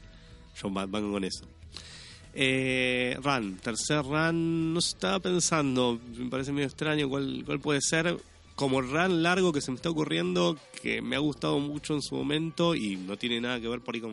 [0.60, 1.46] yo va- van con eso.
[2.32, 8.16] Eh, run, tercer run, no estaba pensando, me parece medio extraño cuál, puede ser.
[8.54, 12.14] Como run largo que se me está ocurriendo, que me ha gustado mucho en su
[12.14, 14.12] momento y no tiene nada que ver por ahí con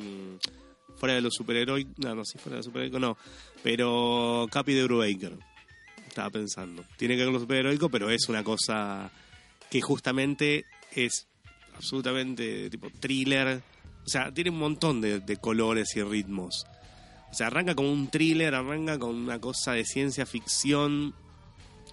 [0.95, 3.18] fuera de los superheroicos, no, no, sí, fuera de los superheroicos no,
[3.61, 5.38] pero Capi de Brubaker,
[6.07, 6.84] estaba pensando.
[6.97, 9.11] Tiene que ver con los superheroicos, pero es una cosa
[9.70, 10.65] que justamente
[10.95, 11.28] es
[11.76, 13.61] absolutamente tipo thriller.
[14.05, 16.65] O sea, tiene un montón de colores y ritmos.
[17.32, 21.13] O sea, arranca como un thriller, arranca con una cosa de ciencia ficción.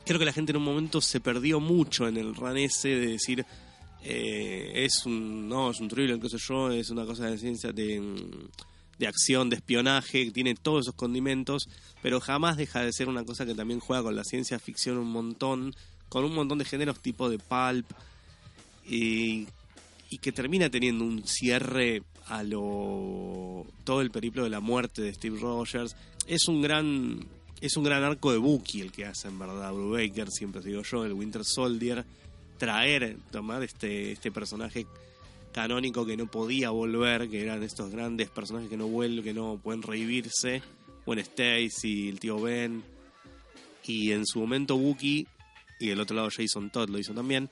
[0.04, 3.06] Creo que la gente en un momento se perdió mucho en el run ese de
[3.06, 3.46] decir
[4.06, 7.72] eh, es un no es un thriller, qué sé yo, es una cosa de ciencia
[7.72, 8.02] de,
[8.98, 11.70] de acción, de espionaje, tiene todos esos condimentos,
[12.02, 15.10] pero jamás deja de ser una cosa que también juega con la ciencia ficción un
[15.10, 15.74] montón,
[16.10, 17.86] con un montón de géneros tipo de pulp
[18.86, 19.48] y,
[20.10, 25.14] y que termina teniendo un cierre a lo todo el periplo de la muerte de
[25.14, 25.96] Steve Rogers.
[26.26, 27.26] Es un gran
[27.60, 31.04] es un gran arco de Bucky el que hace en verdad Brubaker, siempre digo yo,
[31.04, 32.04] el Winter Soldier,
[32.58, 34.86] traer, tomar este este personaje
[35.52, 39.58] canónico que no podía volver, que eran estos grandes personajes que no vuelven, que no
[39.62, 40.62] pueden revivirse.
[41.06, 42.82] Bueno, Stacy, el tío Ben.
[43.86, 45.26] Y en su momento Wookie,
[45.78, 47.50] y del otro lado Jason Todd lo hizo también,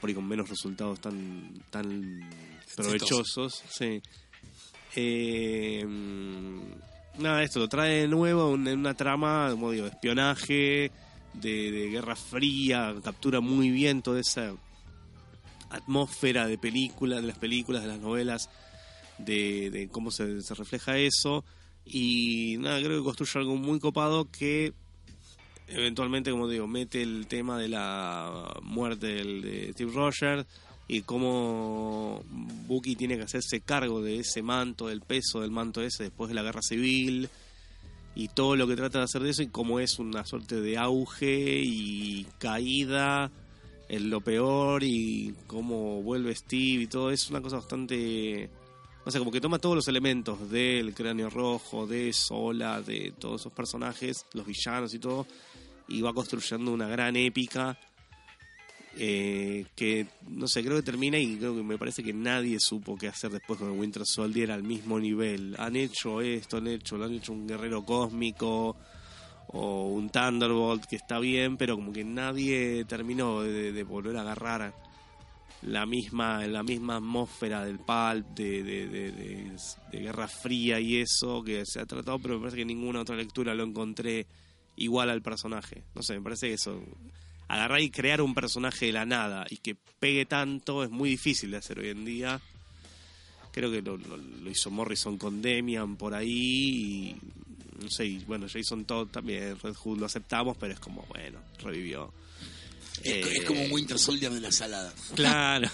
[0.00, 2.20] por ahí con menos resultados tan, tan
[2.76, 3.62] provechosos.
[3.68, 4.02] Sí.
[4.96, 5.84] Eh,
[7.18, 10.90] nada, esto lo trae de nuevo en una trama, como digo, de espionaje,
[11.32, 14.54] de, Guerra Fría, captura muy bien toda esa
[15.70, 18.50] atmósfera de películas, de las películas, de las novelas,
[19.18, 21.44] de, de cómo se, se refleja eso.
[21.84, 24.72] Y nada, creo que construye algo muy copado que
[25.68, 30.46] eventualmente, como digo, mete el tema de la muerte de Steve Rogers
[30.86, 32.22] y cómo
[32.66, 36.34] Bucky tiene que hacerse cargo de ese manto, del peso del manto ese después de
[36.34, 37.28] la guerra civil
[38.14, 40.76] y todo lo que trata de hacer de eso y cómo es una suerte de
[40.76, 43.30] auge y caída
[43.88, 47.10] en lo peor y cómo vuelve Steve y todo.
[47.10, 48.50] Es una cosa bastante
[49.04, 53.42] no sé como que toma todos los elementos del cráneo rojo de Sola de todos
[53.42, 55.26] esos personajes los villanos y todo
[55.88, 57.78] y va construyendo una gran épica
[58.96, 62.96] eh, que no sé, creo que termina y creo que me parece que nadie supo
[62.96, 65.56] qué hacer después con el Winter Soldier al mismo nivel.
[65.58, 68.76] Han hecho esto, han hecho, lo han hecho un guerrero cósmico
[69.48, 74.74] o un Thunderbolt que está bien, pero como que nadie terminó de, volver a agarrar
[75.62, 79.52] la misma la misma atmósfera del pulp de, de,
[79.92, 83.16] de Guerra Fría y eso que se ha tratado, pero me parece que ninguna otra
[83.16, 84.26] lectura lo encontré
[84.76, 85.84] igual al personaje.
[85.94, 86.80] No sé, me parece que eso
[87.48, 91.50] agarrar y crear un personaje de la nada y que pegue tanto es muy difícil
[91.50, 92.40] de hacer hoy en día.
[93.52, 96.28] Creo que lo, lo- lo hizo Morrison con Demian por ahí
[97.10, 97.16] y
[97.82, 101.38] no sé, y bueno, Jason Todd también, Red Hood lo aceptamos, pero es como, bueno,
[101.62, 102.12] revivió.
[103.02, 104.92] Es, Eh, es como un Winter Soldier de la salada.
[105.14, 105.68] Claro.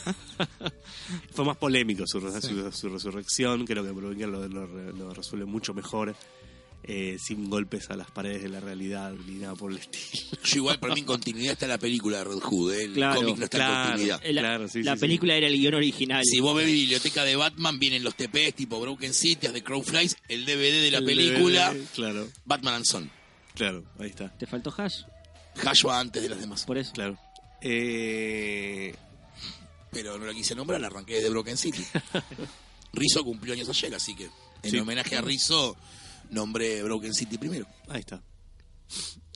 [1.32, 3.66] Fue más polémico su, su- su resurrección.
[3.66, 6.14] Creo que Brubaker lo, lo- lo resuelve mucho mejor.
[6.83, 10.39] Eh, sin golpes a las paredes de la realidad ni nada por el estilo.
[10.45, 12.85] Yo igual para mí en continuidad está la película de Red Hood, ¿eh?
[12.85, 13.85] el Claro, cómic no está en claro.
[13.89, 14.20] continuidad.
[14.24, 16.24] Eh, La, Claro, sí, la sí, película era el guion original.
[16.24, 20.45] Si vos ves biblioteca de Batman, vienen los TPs tipo Broken City, de Crowflies, el
[20.47, 23.11] DVD de la El película, DVD, Claro, Batman and Son.
[23.55, 24.31] claro, ahí está.
[24.39, 25.03] Te faltó Hash,
[25.64, 26.64] Hash va antes de las demás.
[26.64, 26.93] por eso.
[26.93, 27.18] Claro.
[27.62, 28.95] Eh,
[29.93, 31.85] Pero no la quise nombrar, la arranqué desde Broken City.
[32.93, 34.24] Rizzo cumplió años ayer, así que
[34.62, 34.78] en Sí.
[34.78, 35.76] homenaje a Rizzo
[36.31, 37.66] nombré Broken City primero.
[37.89, 38.22] ahí está.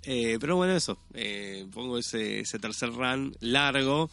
[0.04, 0.98] Eh, pero bueno, eso.
[1.14, 4.10] eh, pongo ese, ese tercer run largo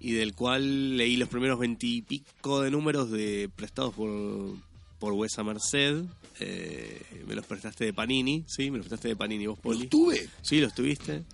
[0.00, 4.54] y del cual leí los primeros veintipico de números de prestados por,
[4.98, 6.04] por Wesa Merced.
[6.38, 8.70] Eh, me los prestaste de Panini, ¿sí?
[8.70, 9.80] Me los prestaste de Panini vos, Poli.
[9.80, 10.28] ¿Los tuve?
[10.42, 11.24] Sí, los tuviste.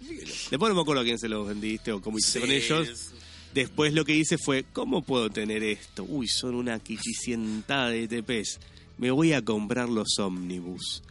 [0.50, 3.12] Después no me acuerdo a quién se los vendiste o cómo hiciste con ellos.
[3.52, 6.04] Después lo que hice fue, ¿cómo puedo tener esto?
[6.08, 8.60] Uy, son una quichicientada de TPs.
[9.02, 11.02] Me voy a comprar los ómnibus.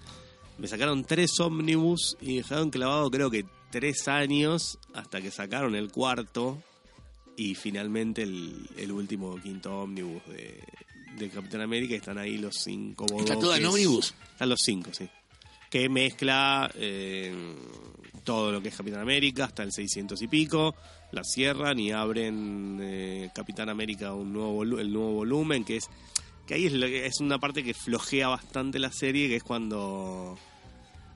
[0.57, 5.91] Me sacaron tres ómnibus y dejaron clavado creo que tres años hasta que sacaron el
[5.91, 6.63] cuarto
[7.35, 10.57] y finalmente el, el último quinto ómnibus de,
[11.17, 11.93] de Capitán América.
[11.93, 13.67] Están ahí los cinco ¿Está toda en bodoques.
[13.67, 14.13] ómnibus?
[14.31, 15.09] Están los cinco, sí.
[15.69, 17.35] Que mezcla eh,
[18.23, 20.75] todo lo que es Capitán América hasta el 600 y pico.
[21.11, 25.89] La cierran y abren eh, Capitán América un nuevo el nuevo volumen, que es
[26.45, 29.43] que ahí es, lo que- es una parte que flojea bastante la serie, que es
[29.43, 30.37] cuando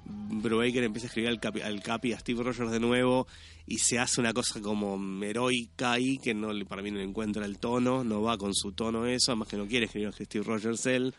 [0.05, 3.27] Brubaker empieza a escribir al Capi, al Capi, a Steve Rogers de nuevo
[3.65, 7.57] y se hace una cosa como heroica ahí que no para mí no encuentra el
[7.57, 10.85] tono, no va con su tono eso, además que no quiere escribir a Steve Rogers
[10.85, 11.13] él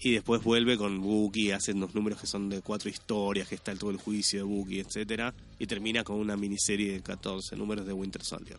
[0.00, 3.74] y después vuelve con Bucky, hace unos números que son de cuatro historias, que está
[3.74, 7.92] todo el juicio de Bucky, etcétera, y termina con una miniserie de 14 números de
[7.92, 8.58] Winter Soldier.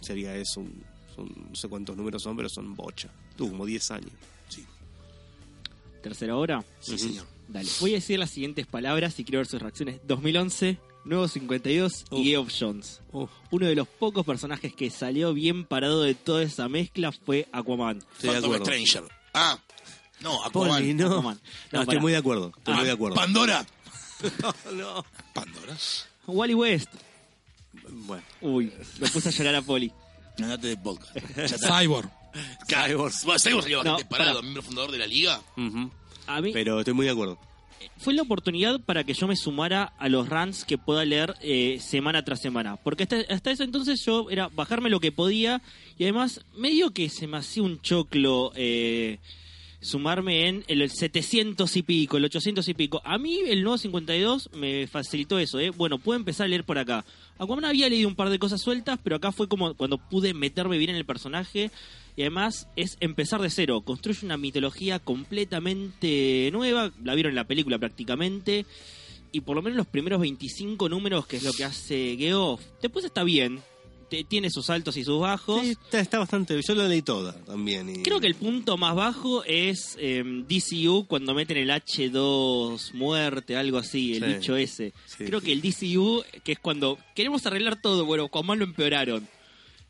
[0.00, 0.82] Sería eso, un,
[1.14, 3.08] son- no sé cuántos números son, pero son bocha.
[3.36, 4.10] Tuvo como 10 años.
[4.48, 4.64] Sí,
[6.02, 6.64] Tercera hora.
[6.80, 7.26] sí señor.
[7.48, 7.68] Dale.
[7.80, 10.00] Voy a decir las siguientes palabras y quiero ver sus reacciones.
[10.06, 12.24] 2011, Nuevo 52 y.
[12.24, 13.00] Geoff Jones.
[13.50, 17.98] Uno de los pocos personajes que salió bien parado de toda esa mezcla fue Aquaman.
[17.98, 18.64] estoy de Phantom acuerdo.
[18.64, 19.12] Stranger.
[19.34, 19.58] Ah,
[20.20, 20.96] no, Poli, Aquaman.
[20.96, 21.06] no.
[21.06, 21.40] Aquaman.
[21.72, 22.52] No, No, estoy muy de acuerdo.
[22.56, 23.16] Estoy Ah, muy de acuerdo.
[23.16, 23.66] Pandora.
[24.74, 25.04] no.
[25.34, 25.76] Pandora.
[26.26, 26.88] Wally West.
[27.88, 28.22] Bueno.
[28.42, 29.92] Uy, lo puse a llorar a Poli.
[30.42, 31.14] Andate de podcast.
[31.66, 32.10] Cyborg.
[32.68, 33.12] Cyborg.
[33.24, 35.40] Bueno, Cyborg salió No, bastante parado, miembro fundador de la liga.
[36.26, 37.38] A mí Pero estoy muy de acuerdo.
[37.98, 41.78] fue la oportunidad para que yo me sumara a los runs que pueda leer eh,
[41.80, 42.76] semana tras semana.
[42.76, 45.60] Porque hasta, hasta ese entonces yo era bajarme lo que podía
[45.98, 49.18] y además medio que se me hacía un choclo eh,
[49.80, 53.00] sumarme en el 700 y pico, el 800 y pico.
[53.04, 55.70] A mí el nuevo 52 me facilitó eso, ¿eh?
[55.70, 57.04] Bueno, puedo empezar a leer por acá.
[57.38, 60.78] Aquaman había leído un par de cosas sueltas, pero acá fue como cuando pude meterme
[60.78, 61.70] bien en el personaje.
[62.16, 63.80] Y además es empezar de cero.
[63.80, 66.92] Construye una mitología completamente nueva.
[67.02, 68.66] La vieron en la película prácticamente.
[69.32, 73.04] Y por lo menos los primeros 25 números, que es lo que hace Geoff, después
[73.04, 73.60] está bien.
[74.28, 75.60] Tiene sus altos y sus bajos.
[75.62, 76.60] Sí, está, está bastante.
[76.66, 77.88] Yo lo leí toda también.
[77.88, 83.56] y- Creo que el punto más bajo es eh, DCU cuando meten el H2 muerte,
[83.56, 84.34] algo así, el Sí.
[84.34, 84.92] bicho ese.
[85.06, 85.24] Sí.
[85.24, 89.28] Creo que el DCU, que es cuando queremos arreglar todo, bueno, con más lo empeoraron.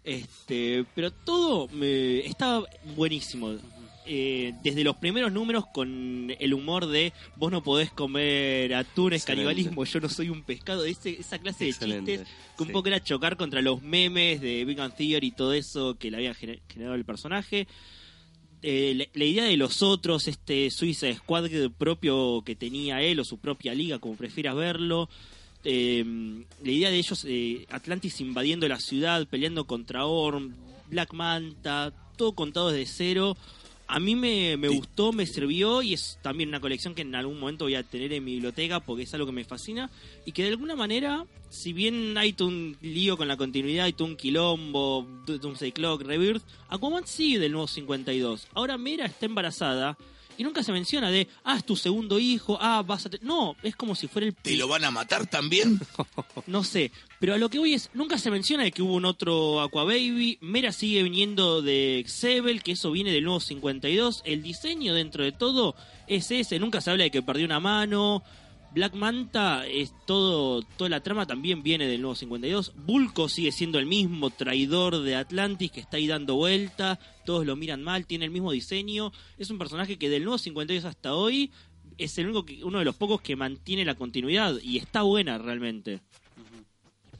[0.04, 2.62] Este, pero todo me, está
[2.96, 3.56] buenísimo.
[4.06, 9.22] Eh, desde los primeros números con el humor de vos no podés comer atún, es
[9.22, 9.44] Excelente.
[9.52, 12.22] canibalismo, yo no soy un pescado, ese, esa clase de chistes
[12.56, 12.72] que un sí.
[12.72, 16.34] poco era chocar contra los memes de Big Theory y todo eso que le había
[16.34, 17.68] gener- generado el personaje.
[18.62, 21.48] Eh, la, la idea de los otros, este Suiza Squad
[21.78, 25.08] propio que tenía él o su propia liga, como prefieras verlo.
[25.62, 26.04] Eh,
[26.64, 30.54] la idea de ellos, eh, Atlantis invadiendo la ciudad, peleando contra Orm,
[30.88, 33.36] Black Manta, todo contado desde cero.
[33.92, 34.76] A mí me, me Sí.
[34.76, 38.12] gustó, me sirvió y es también una colección que en algún momento voy a tener
[38.12, 39.90] en mi biblioteca porque es algo que me fascina
[40.24, 43.92] y que de alguna manera, si bien hay todo un lío con la continuidad, hay
[43.92, 48.46] todo un quilombo, Do- Doomsday Clock, Rebirth, Aquaman sigue del nuevo 52.
[48.54, 49.96] Ahora Mera está embarazada
[50.40, 53.10] y nunca se menciona de, ah, es tu segundo hijo, ah, vas a...
[53.10, 53.18] te-".
[53.20, 54.34] No, es como si fuera el...
[54.34, 55.78] ¿Te lo van a matar también?
[56.46, 59.04] No sé, pero a lo que voy es, nunca se menciona de que hubo un
[59.04, 64.94] otro Aquababy, Mera sigue viniendo de Xebel, que eso viene del nuevo 52, el diseño
[64.94, 65.76] dentro de todo
[66.06, 68.22] es ese, nunca se habla de que perdió una mano,
[68.72, 73.78] Black Manta es todo, toda la trama también viene del nuevo 52, Bulko sigue siendo
[73.78, 78.26] el mismo traidor de Atlantis que está ahí dando vuelta, todos lo miran mal, tiene
[78.26, 81.50] el mismo diseño, es un personaje que del nuevo 52 hasta hoy
[81.98, 85.36] es el único que, uno de los pocos que mantiene la continuidad y está buena
[85.38, 86.00] realmente.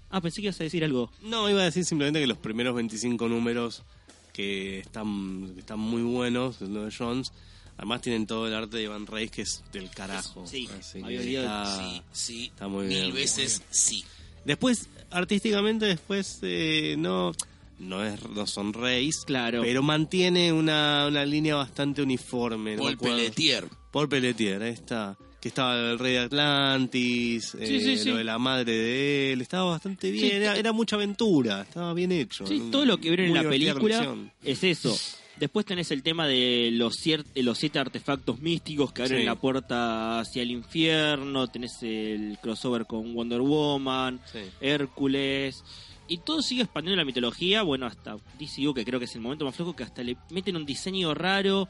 [0.09, 1.11] Ah, pensé que ibas a decir algo.
[1.22, 3.84] No, iba a decir simplemente que los primeros 25 números
[4.32, 7.32] que están, que están muy buenos, de lo de Jones,
[7.81, 10.47] además tienen todo el arte de Van Reis que es del carajo.
[10.47, 12.45] Sí, Así que está- sí, sí.
[12.53, 13.14] está muy Mil bien.
[13.14, 14.05] veces sí.
[14.45, 17.33] Después, artísticamente, después eh, no,
[17.78, 19.62] no, es, no son Reis, Claro.
[19.62, 22.76] pero mantiene una, una línea bastante uniforme.
[22.76, 23.16] no me Paul acuerdo.
[23.16, 23.68] Pelletier.
[23.91, 25.16] Paul Pelletier, ahí está.
[25.41, 28.11] Que estaba el rey de Atlantis, eh, Sí, sí, sí.
[28.11, 30.37] lo de la madre de él, estaba bastante bien, Sí.
[30.37, 32.47] era, era mucha aventura, estaba bien hecho.
[32.47, 34.14] Sí, todo lo que vieron en la película
[34.45, 34.95] es eso.
[35.41, 36.97] Después tenés el tema de los,
[37.34, 39.24] los siete artefactos místicos que abren Sí.
[39.24, 41.49] la puerta hacia el infierno.
[41.49, 44.38] Tenés el crossover con Wonder Woman, Sí.
[44.61, 45.64] Hércules.
[46.09, 47.62] Y todo sigue expandiendo la mitología.
[47.62, 50.57] Bueno, hasta DCU, que creo que es el momento más flojo, que hasta le meten
[50.57, 51.68] un diseño raro.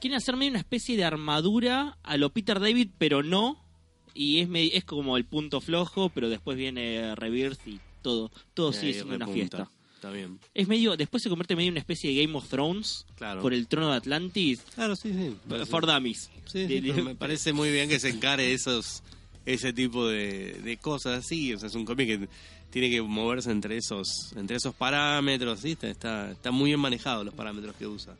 [0.00, 3.62] Quieren hacer medio una especie de armadura a lo Peter David, pero no.
[4.14, 8.30] Y es, es como el punto flojo, pero después viene Rebirth y todo.
[8.54, 9.68] Todo Y sigue siendo una fiesta.
[10.02, 10.40] Está bien.
[10.52, 13.40] Es medio, después se convierte medio en una especie de Game of Thrones Claro.
[13.40, 14.60] por el trono de Atlantis.
[14.74, 15.36] Claro, sí, sí.
[15.48, 16.28] Parece- For Dummies.
[16.46, 19.04] Sí, sí, De- de- pero me parece muy bien que se encare esos
[19.46, 21.54] ese tipo de, de cosas así.
[21.54, 22.28] O sea, es un cómic que
[22.70, 25.60] tiene que moverse entre esos entre esos parámetros.
[25.60, 25.76] ¿sí?
[25.80, 28.16] Está, está, muy bien manejado los parámetros que usa.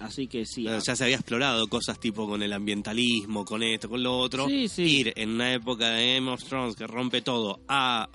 [0.00, 0.62] Así que sí.
[0.62, 4.48] Bueno, ya se había explorado cosas tipo con el ambientalismo, con esto, con lo otro.
[4.48, 4.82] Sí, sí.
[5.00, 8.08] Ir en una época de Game of Thrones que rompe todo a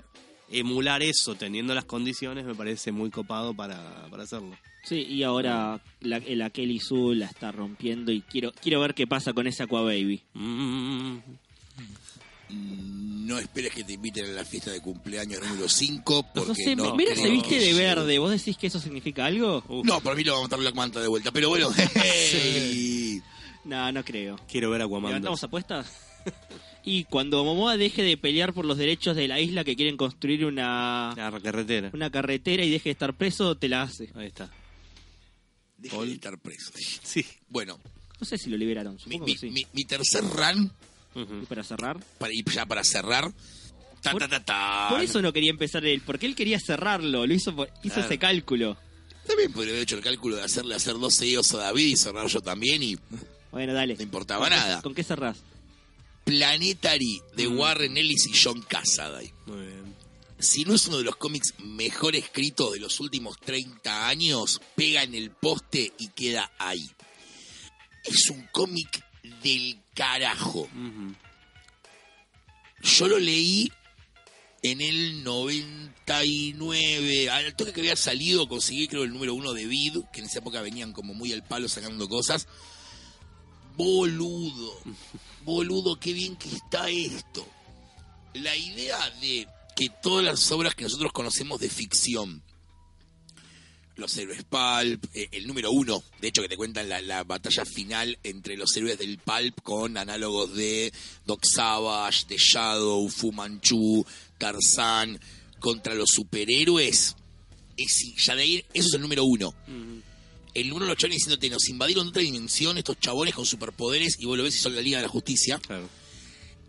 [0.50, 4.56] emular eso teniendo las condiciones me parece muy copado para, para hacerlo.
[4.84, 9.06] Sí, y ahora la, la Kelly Sue la está rompiendo y quiero quiero ver qué
[9.06, 10.22] pasa con esa Aqua Baby.
[10.34, 11.18] Mm,
[13.26, 16.76] No esperes que te inviten a la fiesta de cumpleaños número 5 porque No sé,
[16.76, 18.18] no mira creo se viste de verde.
[18.18, 19.62] ¿Vos decís que eso significa algo?
[19.68, 21.68] uf, No, para mí lo va a matar Black Manta de vuelta, pero bueno.
[21.94, 23.20] hey.
[23.64, 24.38] No, no creo.
[24.50, 25.10] quiero ver Aquaman.
[25.10, 25.92] ¿Levantamos apuestas?
[26.84, 30.44] y cuando Momoa deje de pelear por los derechos de la isla que quieren construir
[30.44, 31.90] una, La carretera.
[31.92, 34.10] una carretera y deje de estar preso, te la hace.
[34.14, 34.50] Ahí está.
[35.76, 36.08] Deje Paul.
[36.08, 36.70] de estar preso.
[37.02, 37.24] Sí.
[37.48, 37.78] Bueno,
[38.20, 39.50] No sé si lo liberaron, mi, supongo mi- que sí.
[39.50, 40.72] mi- mi tercer run.
[41.14, 41.98] Y para cerrar.
[42.18, 43.32] para, y ya para cerrar.
[44.02, 44.86] Ta, Por- ta, ta, ta.
[44.90, 48.02] Por eso no quería empezar él, porque él quería cerrarlo, lo hizo por- hizo Claro.
[48.08, 48.76] ese cálculo.
[49.26, 52.26] También podría haber hecho el cálculo de hacerle hacer dos seguidos a David y cerrar
[52.28, 52.96] yo también y
[53.50, 53.96] Bueno, dale.
[53.96, 54.82] no importaba ¿Con qué- nada.
[54.82, 55.38] ¿Con qué cerrás?
[56.28, 57.58] Planetary de Mm.
[57.58, 59.32] Warren Ellis y John Cassaday.
[59.46, 59.96] Muy bien.
[60.38, 65.02] Si no es uno de los cómics mejor escritos de los últimos 30 años, pega
[65.02, 66.86] en el poste y queda ahí.
[68.04, 69.02] Es un cómic
[69.42, 70.68] del carajo.
[72.82, 73.72] Yo lo leí
[74.62, 79.96] en el 99, al toque que había salido, conseguí creo el número uno de Vid,
[80.12, 82.46] que en esa época venían como muy al palo sacando cosas.
[83.76, 84.78] boludo,
[85.48, 87.46] boludo, qué bien que está esto.
[88.34, 92.42] La idea de que todas las obras que nosotros conocemos de ficción,
[93.96, 97.64] los héroes Pulp, eh, el número uno, de hecho que te cuentan la, la batalla
[97.64, 100.92] final entre los héroes del Pulp con análogos de
[101.24, 104.04] Doc Savage, de Shadow, Fu Manchu,
[104.36, 105.18] Tarzan,
[105.58, 107.16] contra los superhéroes.
[107.76, 109.54] Es, ya de eso es el número uno.
[110.62, 114.36] De los chabones diciéndote, nos invadieron de otra dimensión estos chabones con superpoderes y vos
[114.36, 115.58] lo ves y son la Liga de la Justicia.
[115.58, 115.88] Claro.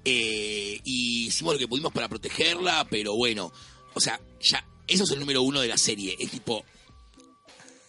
[0.05, 3.51] Eh, y hicimos lo que pudimos para protegerla, pero bueno,
[3.93, 6.15] o sea, ya, eso es el número uno de la serie.
[6.19, 6.65] Es tipo,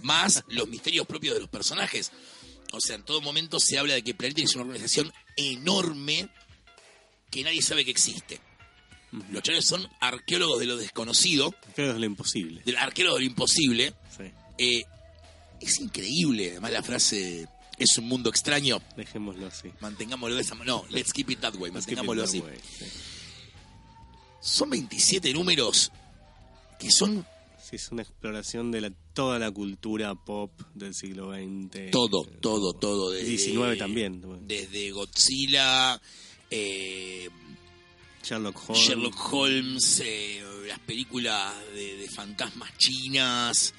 [0.01, 2.13] más los misterios propios de los personajes.
[2.73, 6.29] O sea, en todo momento se habla de que Planeta es una organización enorme
[7.31, 8.41] que nadie sabe que existe.
[9.33, 12.63] Los chavales son arqueólogos de lo desconocido, que es lo imposible.
[12.65, 13.95] del arqueólogo de lo imposible.
[14.17, 14.25] Sí.
[14.59, 14.85] Eh,
[15.61, 17.49] es increíble, además la frase
[17.79, 18.81] es un mundo extraño.
[18.97, 19.71] Dejémoslo así.
[19.81, 20.77] Mantengámoslo de esa manera.
[20.77, 21.71] No, let's keep it that way.
[21.71, 22.41] Mantengámoslo así.
[22.41, 22.85] way, sí.
[24.43, 25.91] Son 27 números
[26.79, 27.27] que son
[27.71, 31.93] Sí, es una exploración de la, toda la cultura pop del siglo XX.
[31.93, 33.13] todo, todo, todo.
[33.13, 34.25] Desde, 19 también.
[34.47, 36.01] Desde Godzilla,
[36.51, 37.29] eh,
[38.25, 38.85] Sherlock Holmes.
[38.85, 43.73] Sherlock Holmes, eh, las películas de, de fantasmas chinas,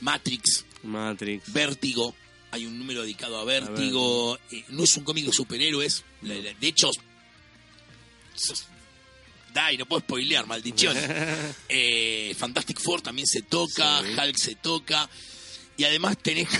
[0.00, 1.52] Matrix, Matrix.
[1.52, 2.14] Vértigo.
[2.52, 4.38] Hay un número dedicado a Vértigo.
[4.50, 6.04] eh, no es un cómic de superhéroes.
[6.22, 6.90] de hecho,
[9.52, 10.96] Dai, no puedo spoilear, maldición.
[11.68, 14.12] Eh, Fantastic Four también se toca, Sí.
[14.18, 15.08] Hulk se toca.
[15.76, 16.48] Y además tenés.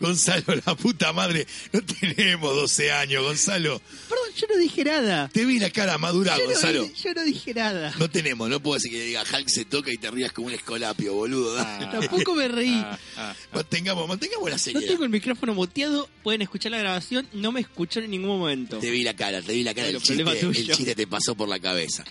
[0.00, 3.80] Gonzalo, la puta madre, no tenemos 12 años, Gonzalo.
[4.08, 5.28] Perdón, yo no dije nada.
[5.28, 6.90] Te vi la cara madura, Yo no, Gonzalo.
[6.94, 7.94] yo no dije nada.
[7.98, 10.54] No tenemos, no puedo decir que diga Hulk se toca y te rías como un
[10.54, 11.54] escolapio, boludo.
[11.90, 12.72] Tampoco me reí.
[12.74, 13.36] Ah, ah, ah.
[13.54, 14.86] Mantengamos, mantengamos la No seriedad.
[14.88, 18.78] tengo el micrófono muteado, pueden escuchar la grabación, no me escucharon en ningún momento.
[18.78, 21.48] Te vi la cara, te vi la cara, el chiste, el chiste te pasó por
[21.48, 22.04] la cabeza.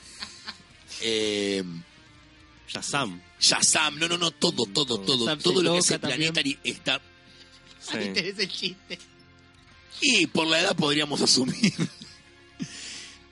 [1.01, 1.63] Eh,
[2.67, 3.21] Shazam.
[3.39, 6.33] Shazam, no, no, no, todo, todo, todo, Shazam todo lo que hace también.
[6.33, 7.01] Planetary está...
[7.91, 7.97] Sí.
[7.97, 8.99] te interesa el chiste.
[10.01, 11.73] Y por la edad podríamos asumir.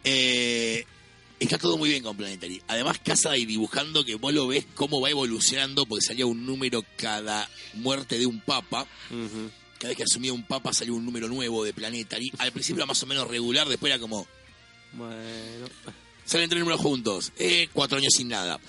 [0.04, 0.86] Eh,
[1.40, 2.62] está todo muy bien con Planetary.
[2.68, 6.84] Además, casa y dibujando que vos lo ves cómo va evolucionando, porque salía un número
[6.98, 8.86] cada muerte de un papa.
[9.80, 12.32] Cada vez que asumía un papa salía un número nuevo de Planetary.
[12.38, 14.28] Al principio era más o menos regular, después era como,
[14.94, 15.14] Bueno.
[16.26, 17.32] salen tres números juntos.
[17.38, 18.60] Eh, cuatro años sin nada.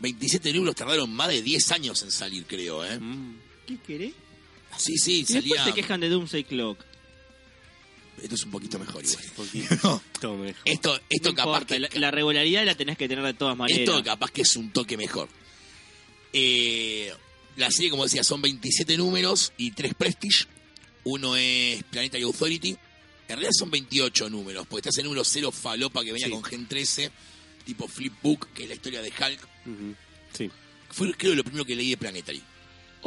[0.00, 2.98] 27 números tardaron más de 10 años en salir, creo, ¿eh?
[2.98, 3.36] Mm.
[3.66, 4.14] ¿Qué querés?
[4.78, 6.78] Sí, sí, Y después se quejan de Doomsday Clock.
[8.22, 9.78] Esto es un poquito mejor igual.
[9.82, 10.62] No, Todo mejor.
[10.64, 11.80] esto, esto No capaz importa, que...
[11.80, 13.80] la, la regularidad la tenés que tener de todas maneras.
[13.80, 15.28] Esto capaz que es un toque mejor.
[16.32, 17.12] Eh,
[17.56, 20.46] la serie, como decía, son 27 números y 3 Prestige.
[21.04, 22.70] Uno es Planetary Authority.
[22.70, 22.78] En
[23.28, 26.32] realidad son 28 números, porque está ese número 0 falopa que venía Sí.
[26.32, 27.10] con Gen 13,
[27.64, 29.40] tipo Flipbook, que es la historia de Hulk.
[29.66, 29.94] Ujú.
[30.32, 30.50] Sí.
[30.90, 32.42] Fue creo lo primero que leí de Planetary.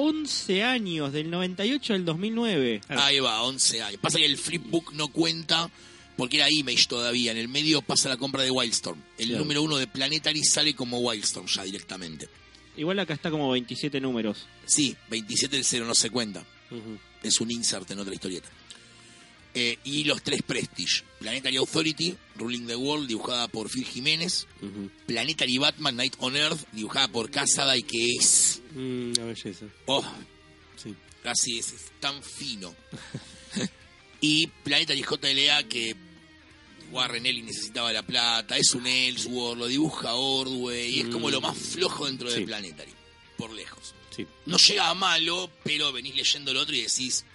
[0.02, 2.82] 11 años, del 98 al 2009.
[2.88, 3.02] Claro.
[3.02, 4.00] Ahí va, 11 años.
[4.02, 5.70] Pasa que el Flipbook no cuenta
[6.16, 7.32] porque era Image todavía.
[7.34, 8.98] En el medio pasa la compra de Wildstorm.
[9.18, 9.44] El Claro.
[9.44, 12.30] número uno de Planetary sale como Wildstorm ya directamente.
[12.78, 14.46] Igual acá está como 27 números.
[14.66, 16.46] Sí, 27 del 0 no se cuenta.
[17.22, 18.48] Es un insert en otra historieta.
[19.56, 21.04] Eh, y los tres Prestige.
[21.20, 24.46] Planetary Authority, Ruling the World, dibujada por Phil Jiménez.
[24.62, 24.90] Ujú.
[25.08, 28.62] Planetary Batman, Night on Earth, dibujada por Casada y que es...
[28.76, 29.66] Mm, una belleza.
[29.88, 30.06] Oh,
[30.82, 30.96] Sí.
[31.26, 32.74] así es, es tan fino.
[34.22, 35.96] y Planetary JLA que
[36.92, 41.32] Warren Ellis necesitaba la plata, es un Ellsworth, lo dibuja Ordway, y es como Mm.
[41.32, 42.46] lo más flojo dentro de Sí.
[42.46, 42.92] Planetary,
[43.38, 43.94] por lejos.
[44.16, 44.26] Sí.
[44.48, 47.26] no llega a malo, pero venís leyendo el otro y decís.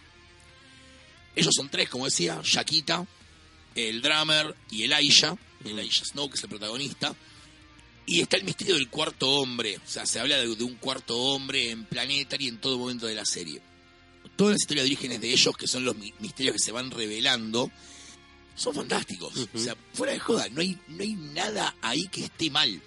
[1.36, 3.06] Ellos son tres, como decía: Shakita,
[3.74, 5.36] el drummer y el Aisha.
[5.64, 7.14] El Aisha Snow, que es el protagonista.
[8.06, 9.78] Y está el misterio del cuarto hombre.
[9.78, 13.14] O sea, se habla de, de un cuarto hombre en Planetary en todo momento de
[13.14, 13.62] la serie.
[14.36, 16.90] Todas las historias de orígenes de ellos, que son los mi- misterios que se van
[16.90, 17.70] revelando,
[18.54, 19.32] son fantásticos.
[19.54, 22.82] O sea, fuera de joda, no hay, no hay nada ahí que esté mal.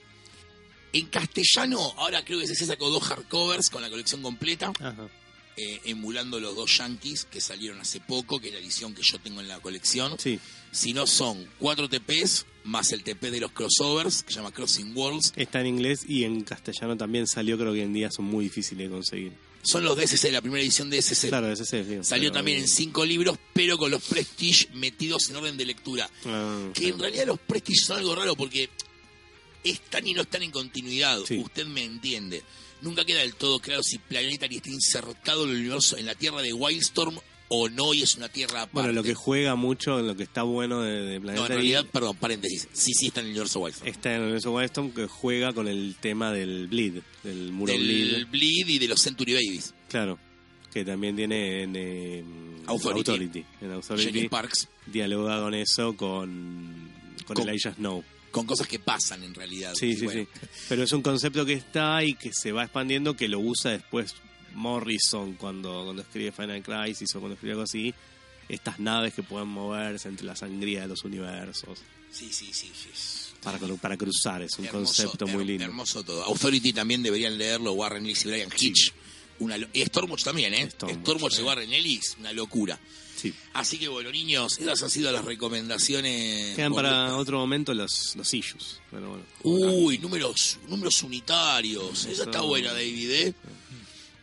[0.94, 5.10] En castellano, ahora creo que se sacó dos hardcovers con la colección completa, Ajá.
[5.58, 9.20] Eh, emulando los dos Yankees que salieron hace poco, que es la edición que yo
[9.20, 10.16] tengo en la colección.
[10.20, 10.40] Sí.
[10.72, 14.96] Si no, son cuatro TPs más el TP de los crossovers, que se llama Crossing
[14.96, 15.34] Worlds.
[15.36, 18.44] Está en inglés y en castellano también salió, creo que hoy en día son muy
[18.46, 19.34] difíciles de conseguir.
[19.64, 21.28] Son los DSC, la primera edición de DSC.
[21.30, 25.58] Claro, digo, Salió pero- también en cinco libros, pero con los Prestige metidos en orden
[25.58, 26.10] de lectura.
[26.26, 28.70] Ah, Que en realidad los Prestige son algo raro porque
[29.64, 31.20] están y no están en continuidad.
[31.28, 31.38] Sí.
[31.40, 32.44] Usted me entiende.
[32.82, 36.42] Nunca queda del todo claro si Planetary está insertado en el universo, en la Tierra
[36.42, 37.20] de Wildstorm
[37.50, 38.74] o no y es una tierra aparte.
[38.74, 42.18] Bueno, lo que juega mucho, lo que está bueno de, de no, en realidad, perdón,
[42.18, 42.68] paréntesis.
[42.74, 43.88] Sí, sí está en el universo Wildstorm.
[43.90, 47.82] está en el universo Wildstorm que juega con el tema del bleed, del muro Del
[47.84, 48.28] bleed.
[48.28, 49.74] Bleed y de los Century Babies.
[49.88, 50.20] Claro,
[50.74, 52.24] que también tiene en eh,
[52.66, 53.12] Authority.
[53.16, 54.68] En Jenny Authority Parks.
[54.86, 56.92] dialoga con eso con,
[57.26, 58.04] con, Con- Elijah Snow.
[58.38, 59.74] Con cosas que pasan en realidad.
[59.76, 60.48] Sí, Y sí, bueno, sí.
[60.70, 64.16] Pero es un concepto que está y que se va expandiendo, que lo usa después
[64.54, 67.94] Morrison cuando, cuando escribe Final Crisis o cuando escribe algo así.
[68.50, 71.80] Estas naves que pueden moverse entre la sangría de los universos
[72.10, 72.72] Sí, sí, sí.
[73.44, 74.42] para, para cruzar.
[74.42, 75.66] Es un hermoso, concepto muy lindo.
[75.66, 76.24] Hermoso todo.
[76.24, 78.94] Authority también deberían leerlo, Warren Ellis y Brian Hitch.
[79.40, 80.70] Una y Stormwatch también, ¿eh?
[80.72, 81.44] Stormwatch, Stormwatch de sí.
[81.44, 82.80] Warren Ellis, una locura.
[83.18, 83.34] Sí.
[83.54, 86.56] Así que bueno, niños, esas han sido las recomendaciones.
[86.56, 88.80] Quedan para otro momento los, los issues.
[88.92, 89.24] Pero bueno.
[89.44, 92.06] Uy, números, números unitarios.
[92.06, 93.34] Esa está buena, David, ¿eh?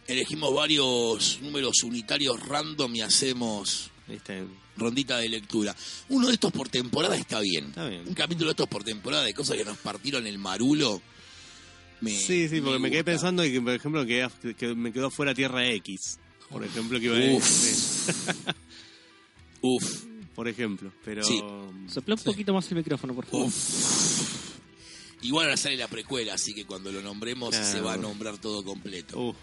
[0.07, 4.45] Elegimos varios números unitarios random y hacemos Este,
[4.77, 5.75] rondita de lectura.
[6.11, 7.67] Uno de estos por temporada está bien.
[7.67, 8.03] Está bien.
[8.07, 11.01] Un capítulo de estos por temporada de cosas que nos partieron el marulo.
[12.01, 14.29] Me, sí, sí, porque me, quedé pensando que, por ejemplo, que,
[14.59, 16.19] que me quedó fuera Tierra X.
[16.51, 18.09] Por ejemplo, que iba a Uf.
[19.67, 20.05] Uf,
[20.35, 20.93] Por ejemplo.
[21.05, 21.23] Pero.
[21.25, 21.41] Sí.
[21.89, 23.47] Sopla un poquito más el micrófono, por favor.
[23.47, 24.55] uf.
[25.23, 27.65] Igual ahora sale la precuela, así que cuando lo nombremos Claro.
[27.67, 29.19] se va a nombrar todo completo.
[29.19, 29.37] Uf.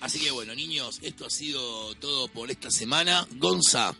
[0.00, 3.26] Así que bueno, niños, esto ha sido todo por esta semana.
[3.36, 3.94] Gonza,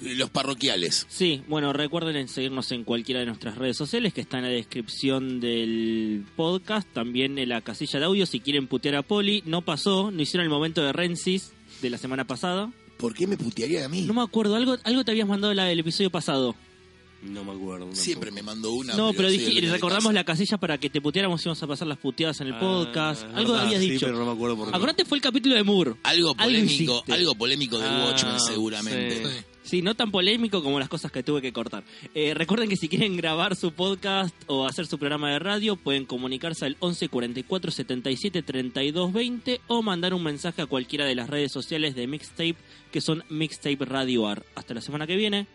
[0.00, 1.06] los parroquiales.
[1.08, 4.50] Sí, bueno, recuerden en seguirnos en cualquiera de nuestras redes sociales que está en la
[4.50, 9.42] descripción del podcast, también en la casilla de audio si quieren putear a Poli.
[9.44, 11.50] No pasó, no hicieron el momento de Rensis
[11.82, 12.72] de la semana pasada.
[13.00, 14.02] ¿Por qué me putearía a mí?
[14.02, 16.54] No me acuerdo, algo, algo te habías mandado la- el episodio pasado.
[17.22, 17.80] No me acuerdo.
[17.86, 17.96] tampoco.
[18.02, 18.94] Siempre me mandó una.
[18.94, 21.98] no, pero dije, recordamos la casilla para que te puteáramos y íbamos a pasar las
[21.98, 23.22] puteadas en el Ah, podcast.
[23.28, 24.06] es Algo verdad, habías sí, dicho.
[24.06, 24.76] pero no me acuerdo por qué.
[24.76, 25.94] Acordate fue el capítulo de Moore.
[26.02, 27.12] Algo polémico, hiciste.
[27.12, 29.22] algo polémico de Ah, Watchmen seguramente.
[29.24, 29.44] sí.
[29.70, 31.84] Sí, no tan polémico como las cosas que tuve que cortar.
[32.12, 36.06] Eh, recuerden que si quieren grabar su podcast o hacer su programa de radio, pueden
[36.06, 41.30] comunicarse al 11 44 77 32 20 o mandar un mensaje a cualquiera de las
[41.30, 42.56] redes sociales de Mixtape,
[42.90, 44.42] que son Mixtape Radio Ar.
[44.56, 45.46] Hasta la semana que viene.